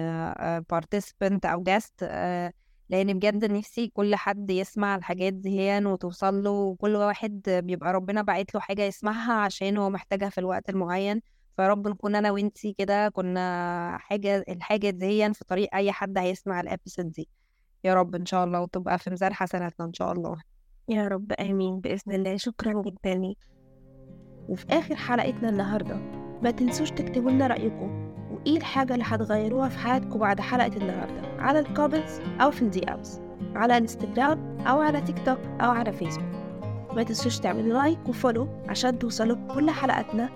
[0.72, 2.04] participant أو guest
[2.90, 8.54] لأن بجد نفسي كل حد يسمع الحاجات دي وتوصل له وكل واحد بيبقى ربنا باعت
[8.54, 11.20] له حاجة يسمعها عشان هو محتاجها في الوقت المعين.
[11.56, 16.60] فيا رب نكون أنا وانتي كده كنا حاجة الحاجة دي في طريق أي حد هيسمع
[16.60, 17.28] الابيسود دي.
[17.84, 20.36] يا رب إن شاء الله وتبقى في ميزان حسناتنا إن شاء الله.
[20.88, 22.36] يا رب آمين بإذن الله.
[22.36, 23.14] شكرا جدا.
[23.14, 23.38] ليك
[24.48, 26.17] وفي آخر حلقتنا النهاردة.
[26.42, 31.58] ما تنسوش تكتبوا لنا رأيكم وإيه الحاجة اللي هتغيروها في حياتكم بعد حلقة النهاردة على
[31.58, 33.20] ال comments أو في ال DMs
[33.54, 36.28] على انستجرام أو على تيك توك أو على فيسبوك
[36.96, 40.28] ما تنسوش تعملوا like و follow عشان توصلوا كل حلقاتنا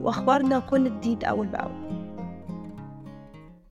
[0.00, 2.03] وأخبارنا كل جديد أول بأول.